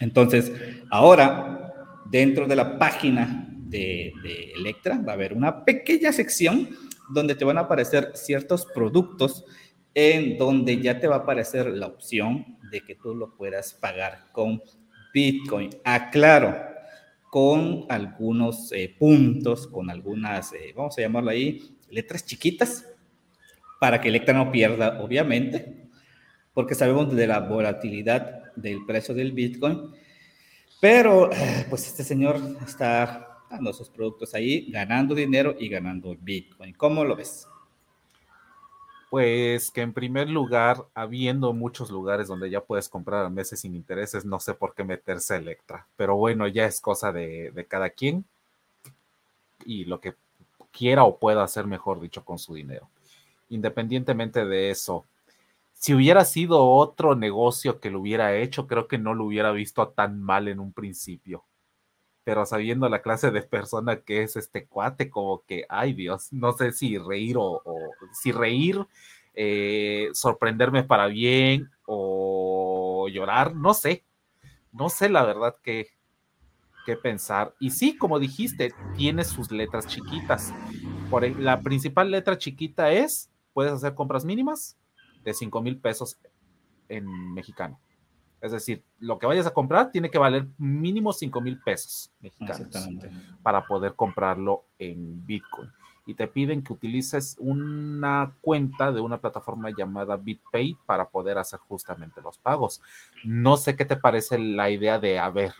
Entonces, 0.00 0.52
ahora, 0.90 1.72
dentro 2.06 2.46
de 2.46 2.56
la 2.56 2.78
página 2.78 3.48
de, 3.48 4.12
Electra, 4.56 4.98
va 4.98 5.12
a 5.12 5.14
haber 5.14 5.32
una 5.32 5.64
pequeña 5.64 6.12
sección 6.12 6.70
donde 7.10 7.34
te 7.34 7.44
van 7.44 7.58
a 7.58 7.62
aparecer 7.62 8.12
ciertos 8.14 8.66
productos 8.66 9.44
en 9.94 10.36
donde 10.36 10.80
ya 10.80 10.98
te 10.98 11.06
va 11.06 11.16
a 11.16 11.18
aparecer 11.20 11.66
la 11.68 11.86
opción 11.86 12.58
de 12.70 12.80
que 12.80 12.96
tú 12.96 13.14
lo 13.14 13.34
puedas 13.36 13.74
pagar 13.74 14.26
con 14.32 14.60
Bitcoin. 15.12 15.70
Aclaro, 15.84 16.56
con 17.30 17.86
algunos 17.88 18.72
eh, 18.72 18.94
puntos, 18.98 19.66
con 19.68 19.90
algunas, 19.90 20.52
eh, 20.52 20.72
vamos 20.74 20.98
a 20.98 21.00
llamarlo 21.00 21.30
ahí, 21.30 21.78
letras 21.90 22.24
chiquitas, 22.26 22.86
para 23.80 24.00
que 24.00 24.08
Electra 24.08 24.34
no 24.34 24.50
pierda, 24.50 25.00
obviamente, 25.00 25.88
porque 26.52 26.74
sabemos 26.74 27.14
de 27.14 27.26
la 27.26 27.40
volatilidad 27.40 28.52
del 28.56 28.84
precio 28.86 29.14
del 29.14 29.32
Bitcoin. 29.32 29.90
Pero, 30.80 31.32
eh, 31.32 31.66
pues 31.68 31.86
este 31.86 32.04
señor 32.04 32.40
está 32.66 33.33
sus 33.72 33.88
productos 33.88 34.34
ahí, 34.34 34.70
ganando 34.70 35.14
dinero 35.14 35.54
y 35.58 35.68
ganando 35.68 36.16
Bitcoin. 36.20 36.74
¿Cómo 36.74 37.04
lo 37.04 37.16
ves? 37.16 37.48
Pues 39.10 39.70
que 39.70 39.82
en 39.82 39.92
primer 39.92 40.28
lugar, 40.28 40.86
habiendo 40.94 41.52
muchos 41.52 41.90
lugares 41.90 42.26
donde 42.26 42.50
ya 42.50 42.60
puedes 42.60 42.88
comprar 42.88 43.24
a 43.24 43.30
meses 43.30 43.60
sin 43.60 43.74
intereses, 43.74 44.24
no 44.24 44.40
sé 44.40 44.54
por 44.54 44.74
qué 44.74 44.82
meterse 44.82 45.36
Electra. 45.36 45.86
Pero 45.96 46.16
bueno, 46.16 46.48
ya 46.48 46.66
es 46.66 46.80
cosa 46.80 47.12
de, 47.12 47.52
de 47.52 47.64
cada 47.64 47.90
quien 47.90 48.24
y 49.64 49.84
lo 49.84 50.00
que 50.00 50.14
quiera 50.72 51.04
o 51.04 51.18
pueda 51.18 51.44
hacer, 51.44 51.66
mejor 51.66 52.00
dicho, 52.00 52.24
con 52.24 52.38
su 52.38 52.54
dinero. 52.54 52.88
Independientemente 53.50 54.44
de 54.44 54.70
eso, 54.70 55.04
si 55.74 55.94
hubiera 55.94 56.24
sido 56.24 56.66
otro 56.66 57.14
negocio 57.14 57.78
que 57.78 57.90
lo 57.90 58.00
hubiera 58.00 58.34
hecho, 58.34 58.66
creo 58.66 58.88
que 58.88 58.98
no 58.98 59.14
lo 59.14 59.24
hubiera 59.24 59.52
visto 59.52 59.86
tan 59.88 60.20
mal 60.22 60.48
en 60.48 60.58
un 60.58 60.72
principio. 60.72 61.44
Pero 62.24 62.46
sabiendo 62.46 62.88
la 62.88 63.02
clase 63.02 63.30
de 63.30 63.42
persona 63.42 64.00
que 64.00 64.22
es 64.22 64.36
este 64.36 64.66
cuate, 64.66 65.10
como 65.10 65.42
que, 65.46 65.66
ay 65.68 65.92
Dios, 65.92 66.32
no 66.32 66.52
sé 66.52 66.72
si 66.72 66.98
reír 66.98 67.36
o, 67.38 67.62
si 68.12 68.32
reír, 68.32 68.86
eh, 69.34 70.08
sorprenderme 70.12 70.84
para 70.84 71.06
bien 71.06 71.70
o 71.84 73.08
llorar, 73.08 73.54
no 73.54 73.74
sé. 73.74 74.04
No 74.72 74.88
sé 74.88 75.08
la 75.08 75.24
verdad 75.24 75.54
qué, 75.62 75.88
qué 76.84 76.96
pensar. 76.96 77.54
Y 77.60 77.70
sí, 77.70 77.96
como 77.96 78.18
dijiste, 78.18 78.72
tiene 78.96 79.24
sus 79.24 79.50
letras 79.50 79.86
chiquitas. 79.86 80.52
Por 81.10 81.28
la 81.38 81.60
principal 81.60 82.10
letra 82.10 82.38
chiquita 82.38 82.90
es, 82.92 83.30
puedes 83.52 83.72
hacer 83.72 83.94
compras 83.94 84.24
mínimas, 84.24 84.76
de 85.24 85.34
5 85.34 85.62
mil 85.62 85.78
pesos 85.78 86.18
en 86.88 87.06
mexicano. 87.34 87.78
Es 88.44 88.52
decir, 88.52 88.82
lo 89.00 89.18
que 89.18 89.26
vayas 89.26 89.46
a 89.46 89.54
comprar 89.54 89.90
tiene 89.90 90.10
que 90.10 90.18
valer 90.18 90.46
mínimo 90.58 91.14
5 91.14 91.40
mil 91.40 91.58
pesos 91.62 92.10
mexicanos 92.20 92.68
para 93.42 93.66
poder 93.66 93.94
comprarlo 93.94 94.66
en 94.78 95.24
Bitcoin. 95.24 95.70
Y 96.04 96.12
te 96.12 96.28
piden 96.28 96.62
que 96.62 96.74
utilices 96.74 97.36
una 97.38 98.34
cuenta 98.42 98.92
de 98.92 99.00
una 99.00 99.16
plataforma 99.16 99.70
llamada 99.70 100.18
BitPay 100.18 100.76
para 100.84 101.08
poder 101.08 101.38
hacer 101.38 101.58
justamente 101.60 102.20
los 102.20 102.36
pagos. 102.36 102.82
No 103.24 103.56
sé 103.56 103.76
qué 103.76 103.86
te 103.86 103.96
parece 103.96 104.38
la 104.38 104.68
idea 104.68 104.98
de, 104.98 105.18
a 105.18 105.30
ver, 105.30 105.54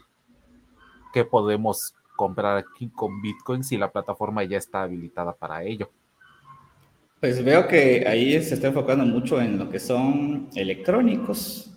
¿qué 1.14 1.24
podemos 1.24 1.94
comprar 2.16 2.58
aquí 2.58 2.90
con 2.90 3.22
Bitcoin 3.22 3.64
si 3.64 3.78
la 3.78 3.90
plataforma 3.90 4.44
ya 4.44 4.58
está 4.58 4.82
habilitada 4.82 5.32
para 5.32 5.62
ello? 5.62 5.90
Pues 7.18 7.42
veo 7.42 7.66
que 7.66 8.04
ahí 8.06 8.42
se 8.42 8.56
está 8.56 8.66
enfocando 8.66 9.06
mucho 9.06 9.40
en 9.40 9.58
lo 9.58 9.70
que 9.70 9.80
son 9.80 10.50
electrónicos. 10.54 11.73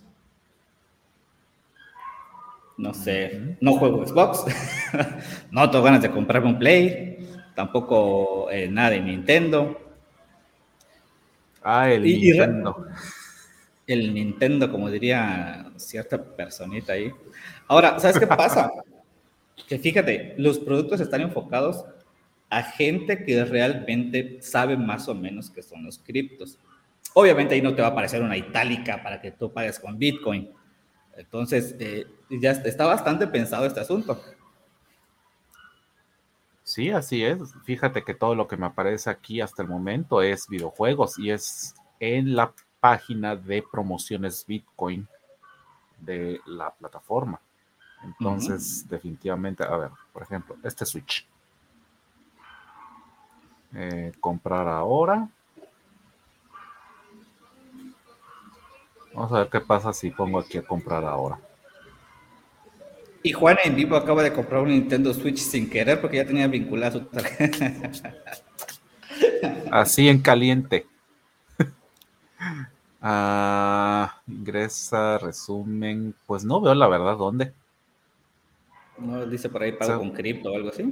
No 2.78 2.94
sé, 2.94 3.56
no 3.60 3.72
juego 3.72 4.06
Xbox, 4.06 4.44
no 5.50 5.68
tengo 5.68 5.84
ganas 5.84 6.00
de 6.00 6.12
comprarme 6.12 6.48
un 6.48 6.58
Play, 6.60 7.28
tampoco 7.56 8.48
eh, 8.52 8.68
nada 8.68 8.90
de 8.90 9.00
Nintendo. 9.00 9.80
Ah, 11.60 11.90
el 11.90 12.04
Nintendo. 12.04 12.86
el 13.84 14.14
Nintendo, 14.14 14.70
como 14.70 14.88
diría 14.90 15.72
cierta 15.76 16.22
personita 16.22 16.92
ahí. 16.92 17.12
Ahora, 17.66 17.98
¿sabes 17.98 18.20
qué 18.20 18.28
pasa? 18.28 18.70
que 19.68 19.78
fíjate, 19.78 20.34
los 20.38 20.60
productos 20.60 21.00
están 21.00 21.20
enfocados 21.20 21.84
a 22.48 22.62
gente 22.62 23.24
que 23.24 23.44
realmente 23.44 24.38
sabe 24.40 24.76
más 24.76 25.08
o 25.08 25.14
menos 25.14 25.50
qué 25.50 25.62
son 25.62 25.84
los 25.84 25.98
criptos. 25.98 26.58
Obviamente 27.14 27.54
ahí 27.54 27.60
no 27.60 27.74
te 27.74 27.82
va 27.82 27.88
a 27.88 27.90
aparecer 27.90 28.22
una 28.22 28.36
itálica 28.36 29.02
para 29.02 29.20
que 29.20 29.32
tú 29.32 29.52
pagues 29.52 29.80
con 29.80 29.98
Bitcoin. 29.98 30.50
Entonces, 31.18 31.74
eh, 31.80 32.06
ya 32.30 32.52
está 32.52 32.86
bastante 32.86 33.26
pensado 33.26 33.66
este 33.66 33.80
asunto. 33.80 34.22
Sí, 36.62 36.90
así 36.90 37.24
es. 37.24 37.38
Fíjate 37.64 38.04
que 38.04 38.14
todo 38.14 38.36
lo 38.36 38.46
que 38.46 38.56
me 38.56 38.66
aparece 38.66 39.10
aquí 39.10 39.40
hasta 39.40 39.62
el 39.62 39.68
momento 39.68 40.22
es 40.22 40.46
videojuegos 40.48 41.18
y 41.18 41.30
es 41.30 41.74
en 41.98 42.36
la 42.36 42.54
página 42.78 43.34
de 43.34 43.64
promociones 43.68 44.44
Bitcoin 44.46 45.08
de 45.98 46.40
la 46.46 46.70
plataforma. 46.70 47.40
Entonces, 48.04 48.88
definitivamente, 48.88 49.64
a 49.64 49.76
ver, 49.76 49.90
por 50.12 50.22
ejemplo, 50.22 50.56
este 50.62 50.86
Switch. 50.86 51.26
Eh, 53.74 54.12
comprar 54.20 54.68
ahora. 54.68 55.28
Vamos 59.14 59.32
a 59.32 59.38
ver 59.40 59.48
qué 59.48 59.60
pasa 59.60 59.92
si 59.92 60.10
pongo 60.10 60.38
aquí 60.38 60.58
a 60.58 60.62
comprar 60.62 61.04
ahora. 61.04 61.38
Y 63.22 63.32
Juan 63.32 63.56
en 63.64 63.74
vivo 63.74 63.96
acaba 63.96 64.22
de 64.22 64.32
comprar 64.32 64.62
un 64.62 64.68
Nintendo 64.68 65.12
Switch 65.12 65.38
sin 65.38 65.68
querer 65.68 66.00
porque 66.00 66.18
ya 66.18 66.26
tenía 66.26 66.46
vinculada 66.46 66.92
su 66.92 67.00
tarjeta. 67.00 67.92
Así 69.70 70.08
en 70.08 70.20
caliente. 70.20 70.86
Ah, 73.00 74.20
ingresa, 74.26 75.18
resumen. 75.18 76.16
Pues 76.26 76.44
no 76.44 76.60
veo 76.60 76.74
la 76.74 76.88
verdad 76.88 77.16
dónde. 77.16 77.52
No 78.98 79.24
dice 79.24 79.48
por 79.48 79.62
ahí 79.62 79.70
pago 79.70 79.98
con 79.98 80.10
cripto 80.10 80.50
o 80.50 80.56
algo 80.56 80.70
así. 80.70 80.84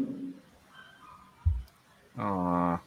Ah. 2.16 2.80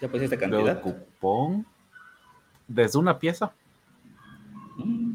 ¿Ya 0.00 0.08
pusiste 0.08 0.38
cantidad? 0.38 0.80
cupón. 0.80 1.66
¿Desde 2.68 2.98
una 2.98 3.18
pieza? 3.18 3.52
Mm. 4.76 5.12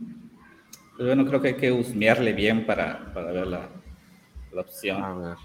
Bueno, 0.98 1.26
creo 1.26 1.42
que 1.42 1.50
hay 1.50 1.58
que 1.58 1.72
husmearle 1.72 2.34
bien 2.34 2.66
para, 2.66 3.14
para 3.14 3.32
ver 3.32 3.48
la, 3.48 3.70
la 4.52 4.62
opción. 4.62 5.04
A 5.04 5.14
ver. 5.14 5.38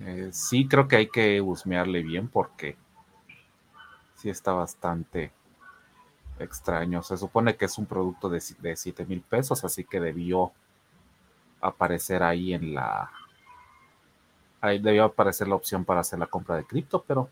Eh, 0.00 0.28
sí, 0.32 0.66
creo 0.68 0.86
que 0.86 0.96
hay 0.96 1.08
que 1.08 1.40
husmearle 1.40 2.02
bien 2.02 2.28
porque 2.28 2.76
sí 4.16 4.30
está 4.30 4.52
bastante 4.52 5.32
extraño. 6.38 7.02
Se 7.02 7.16
supone 7.16 7.56
que 7.56 7.64
es 7.64 7.78
un 7.78 7.86
producto 7.86 8.28
de, 8.28 8.42
de 8.60 8.76
7 8.76 9.04
mil 9.06 9.20
pesos, 9.22 9.64
así 9.64 9.84
que 9.84 10.00
debió 10.00 10.52
aparecer 11.60 12.22
ahí 12.22 12.54
en 12.54 12.74
la... 12.74 13.10
Ahí 14.60 14.78
debió 14.78 15.04
aparecer 15.04 15.48
la 15.48 15.56
opción 15.56 15.84
para 15.84 16.00
hacer 16.00 16.18
la 16.18 16.26
compra 16.26 16.56
de 16.56 16.64
cripto, 16.64 17.04
pero... 17.06 17.28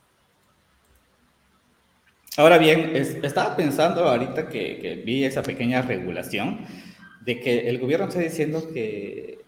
Ahora 2.37 2.57
bien, 2.57 2.97
estaba 2.97 3.57
pensando 3.57 4.09
ahorita 4.09 4.49
que, 4.49 4.79
que 4.79 4.95
vi 4.97 5.25
esa 5.25 5.43
pequeña 5.43 5.83
regulación 5.83 6.61
de 7.21 7.39
que 7.39 7.69
el 7.69 7.79
gobierno 7.79 8.09
está 8.09 8.21
diciendo 8.21 8.71
que 8.73 9.39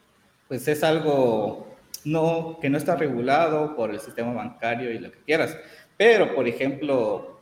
pues 0.49 0.69
es 0.69 0.85
algo 0.85 1.75
no, 2.05 2.59
que 2.61 2.69
no 2.69 2.77
está 2.77 2.95
regulado 2.97 3.75
por 3.75 3.91
el 3.91 4.01
sistema 4.01 4.33
bancario 4.33 4.91
y 4.93 4.99
lo 4.99 5.11
que 5.11 5.19
quieras. 5.21 5.57
Pero, 5.97 6.35
por 6.35 6.47
ejemplo, 6.47 7.41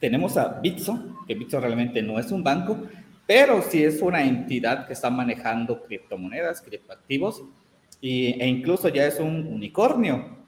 tenemos 0.00 0.36
a 0.36 0.60
Bitso, 0.60 1.18
que 1.26 1.34
Bitso 1.34 1.60
realmente 1.60 2.02
no 2.02 2.18
es 2.18 2.30
un 2.30 2.42
banco, 2.42 2.78
pero 3.26 3.60
sí 3.60 3.84
es 3.84 4.00
una 4.00 4.24
entidad 4.24 4.86
que 4.86 4.94
está 4.94 5.10
manejando 5.10 5.82
criptomonedas, 5.84 6.62
criptoactivos, 6.62 7.42
y, 8.00 8.40
e 8.40 8.46
incluso 8.46 8.88
ya 8.88 9.06
es 9.06 9.20
un 9.20 9.46
unicornio. 9.46 10.38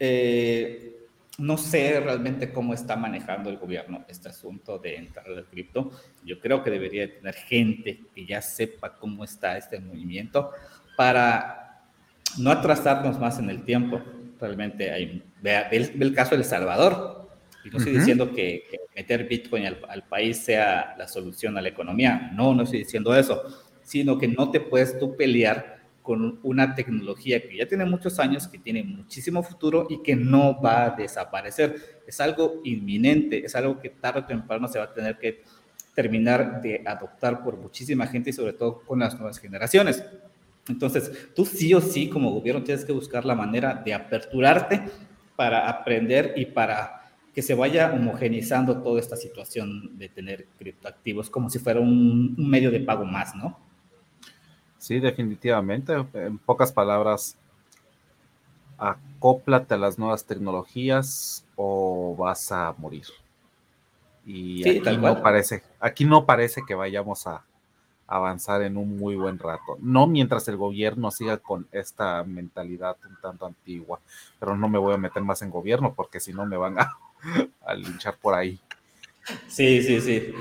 Eh, 0.00 0.97
no 1.38 1.56
sé 1.56 2.00
realmente 2.00 2.52
cómo 2.52 2.74
está 2.74 2.96
manejando 2.96 3.48
el 3.48 3.58
gobierno 3.58 4.04
este 4.08 4.28
asunto 4.28 4.78
de 4.78 4.96
entrar 4.96 5.26
al 5.26 5.46
cripto. 5.46 5.92
Yo 6.24 6.40
creo 6.40 6.64
que 6.64 6.70
debería 6.70 7.12
tener 7.12 7.34
gente 7.34 8.00
que 8.12 8.26
ya 8.26 8.42
sepa 8.42 8.96
cómo 8.96 9.22
está 9.22 9.56
este 9.56 9.78
movimiento 9.78 10.50
para 10.96 11.84
no 12.38 12.50
atrasarnos 12.50 13.20
más 13.20 13.38
en 13.38 13.50
el 13.50 13.62
tiempo. 13.62 14.02
Realmente 14.40 14.90
hay, 14.90 15.22
ve, 15.40 15.64
el 15.70 16.12
caso 16.12 16.30
de 16.30 16.38
El 16.38 16.44
Salvador. 16.44 17.28
Y 17.64 17.70
no 17.70 17.78
estoy 17.78 17.92
diciendo 17.98 18.32
que, 18.32 18.64
meter 18.96 19.28
Bitcoin 19.28 19.64
al, 19.66 20.02
país 20.08 20.38
sea 20.38 20.96
la 20.98 21.06
solución 21.06 21.56
a 21.56 21.62
la 21.62 21.68
economía. 21.68 22.32
No, 22.34 22.52
no 22.52 22.64
estoy 22.64 22.80
diciendo 22.80 23.14
eso. 23.14 23.42
Sino 23.82 24.18
que 24.18 24.26
no 24.26 24.50
te 24.50 24.58
puedes 24.58 24.98
tú 24.98 25.16
pelear 25.16 25.77
con 26.08 26.38
una 26.42 26.74
tecnología 26.74 27.46
que 27.46 27.58
ya 27.58 27.68
tiene 27.68 27.84
muchos 27.84 28.18
años, 28.18 28.48
que 28.48 28.58
tiene 28.58 28.82
muchísimo 28.82 29.42
futuro 29.42 29.86
y 29.90 30.02
que 30.02 30.16
no 30.16 30.58
va 30.58 30.86
a 30.86 30.90
desaparecer. 30.92 32.00
Es 32.06 32.18
algo 32.18 32.62
inminente, 32.64 33.44
es 33.44 33.54
algo 33.54 33.78
que 33.78 33.90
tarde 33.90 34.20
o 34.20 34.24
temprano 34.24 34.68
se 34.68 34.78
va 34.78 34.86
a 34.86 34.94
tener 34.94 35.18
que 35.18 35.42
terminar 35.94 36.62
de 36.62 36.82
adoptar 36.86 37.44
por 37.44 37.58
muchísima 37.58 38.06
gente 38.06 38.30
y 38.30 38.32
sobre 38.32 38.54
todo 38.54 38.80
con 38.86 39.00
las 39.00 39.16
nuevas 39.16 39.38
generaciones. 39.38 40.02
Entonces, 40.66 41.12
tú 41.34 41.44
sí 41.44 41.74
o 41.74 41.82
sí 41.82 42.08
como 42.08 42.32
gobierno 42.32 42.62
tienes 42.62 42.86
que 42.86 42.92
buscar 42.92 43.26
la 43.26 43.34
manera 43.34 43.74
de 43.74 43.92
aperturarte 43.92 44.84
para 45.36 45.68
aprender 45.68 46.32
y 46.36 46.46
para 46.46 47.02
que 47.34 47.42
se 47.42 47.52
vaya 47.52 47.92
homogenizando 47.92 48.80
toda 48.80 48.98
esta 48.98 49.16
situación 49.16 49.98
de 49.98 50.08
tener 50.08 50.46
criptoactivos 50.58 51.28
como 51.28 51.50
si 51.50 51.58
fuera 51.58 51.80
un, 51.80 52.34
medio 52.38 52.70
de 52.70 52.80
pago 52.80 53.04
más, 53.04 53.34
¿no? 53.34 53.67
Sí, 54.78 55.00
definitivamente. 55.00 55.94
En 56.14 56.38
pocas 56.38 56.72
palabras, 56.72 57.36
acóplate 58.78 59.74
a 59.74 59.78
las 59.78 59.98
nuevas 59.98 60.24
tecnologías 60.24 61.44
o 61.56 62.14
vas 62.16 62.52
a 62.52 62.74
morir. 62.78 63.06
Y 64.24 64.68
aquí 64.68 64.96
no 64.96 65.22
parece, 65.22 65.62
aquí 65.80 66.04
no 66.04 66.26
parece 66.26 66.62
que 66.66 66.74
vayamos 66.74 67.26
a, 67.26 67.44
avanzar 68.08 68.62
en 68.62 68.76
un 68.76 68.96
muy 68.96 69.14
buen 69.14 69.38
rato. 69.38 69.76
No 69.80 70.06
mientras 70.06 70.48
el 70.48 70.56
gobierno 70.56 71.10
siga 71.10 71.36
con 71.36 71.68
esta 71.70 72.24
mentalidad 72.24 72.96
un 73.06 73.16
tanto 73.20 73.46
antigua, 73.46 74.00
pero 74.40 74.56
no 74.56 74.68
me 74.68 74.78
voy 74.78 74.94
a 74.94 74.98
meter 74.98 75.22
más 75.22 75.42
en 75.42 75.50
gobierno 75.50 75.92
porque 75.94 76.18
si 76.18 76.32
no 76.32 76.46
me 76.46 76.56
van 76.56 76.78
a, 76.80 76.96
linchar 77.76 78.16
por 78.16 78.34
ahí. 78.34 78.58
Sí, 79.46 79.82
sí, 79.82 80.00
sí. 80.00 80.34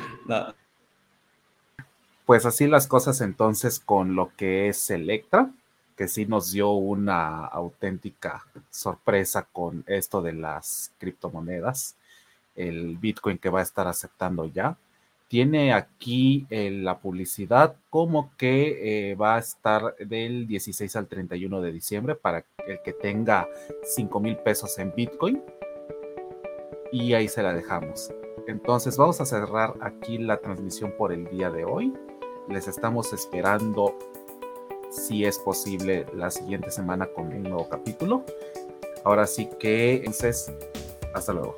Pues 2.27 2.45
así 2.45 2.67
las 2.67 2.85
cosas 2.87 3.21
entonces 3.21 3.79
con 3.79 4.15
lo 4.15 4.31
que 4.35 4.67
es 4.67 4.91
Electra, 4.91 5.49
que 5.95 6.07
sí 6.07 6.25
nos 6.25 6.51
dio 6.51 6.71
una 6.71 7.45
auténtica 7.45 8.45
sorpresa 8.69 9.47
con 9.51 9.83
esto 9.87 10.21
de 10.21 10.33
las 10.33 10.91
criptomonedas, 10.99 11.95
el 12.55 12.97
Bitcoin 12.97 13.39
que 13.39 13.49
va 13.49 13.61
a 13.61 13.63
estar 13.63 13.87
aceptando 13.87 14.45
ya 14.45 14.77
tiene 15.29 15.73
aquí 15.73 16.45
eh, 16.49 16.69
la 16.69 16.99
publicidad 16.99 17.75
como 17.89 18.31
que 18.37 19.11
eh, 19.11 19.15
va 19.15 19.35
a 19.35 19.39
estar 19.39 19.95
del 19.97 20.47
16 20.47 20.95
al 20.97 21.07
31 21.07 21.61
de 21.61 21.71
diciembre 21.71 22.15
para 22.15 22.45
el 22.67 22.81
que 22.83 22.93
tenga 22.93 23.47
5 23.83 24.19
mil 24.19 24.35
pesos 24.37 24.77
en 24.79 24.93
Bitcoin. 24.93 25.41
Y 26.91 27.13
ahí 27.13 27.27
se 27.27 27.43
la 27.43 27.53
dejamos. 27.53 28.11
Entonces 28.47 28.95
vamos 28.97 29.19
a 29.19 29.25
cerrar 29.25 29.75
aquí 29.81 30.17
la 30.17 30.37
transmisión 30.37 30.93
por 30.97 31.11
el 31.11 31.29
día 31.29 31.49
de 31.49 31.65
hoy. 31.65 31.93
Les 32.49 32.67
estamos 32.67 33.13
esperando, 33.13 33.97
si 34.89 35.25
es 35.25 35.37
posible, 35.37 36.05
la 36.13 36.31
siguiente 36.31 36.71
semana 36.71 37.07
con 37.07 37.27
un 37.27 37.43
nuevo 37.43 37.67
capítulo. 37.67 38.23
Ahora 39.03 39.27
sí 39.27 39.49
que, 39.59 39.97
entonces, 39.97 40.51
hasta 41.13 41.33
luego. 41.33 41.55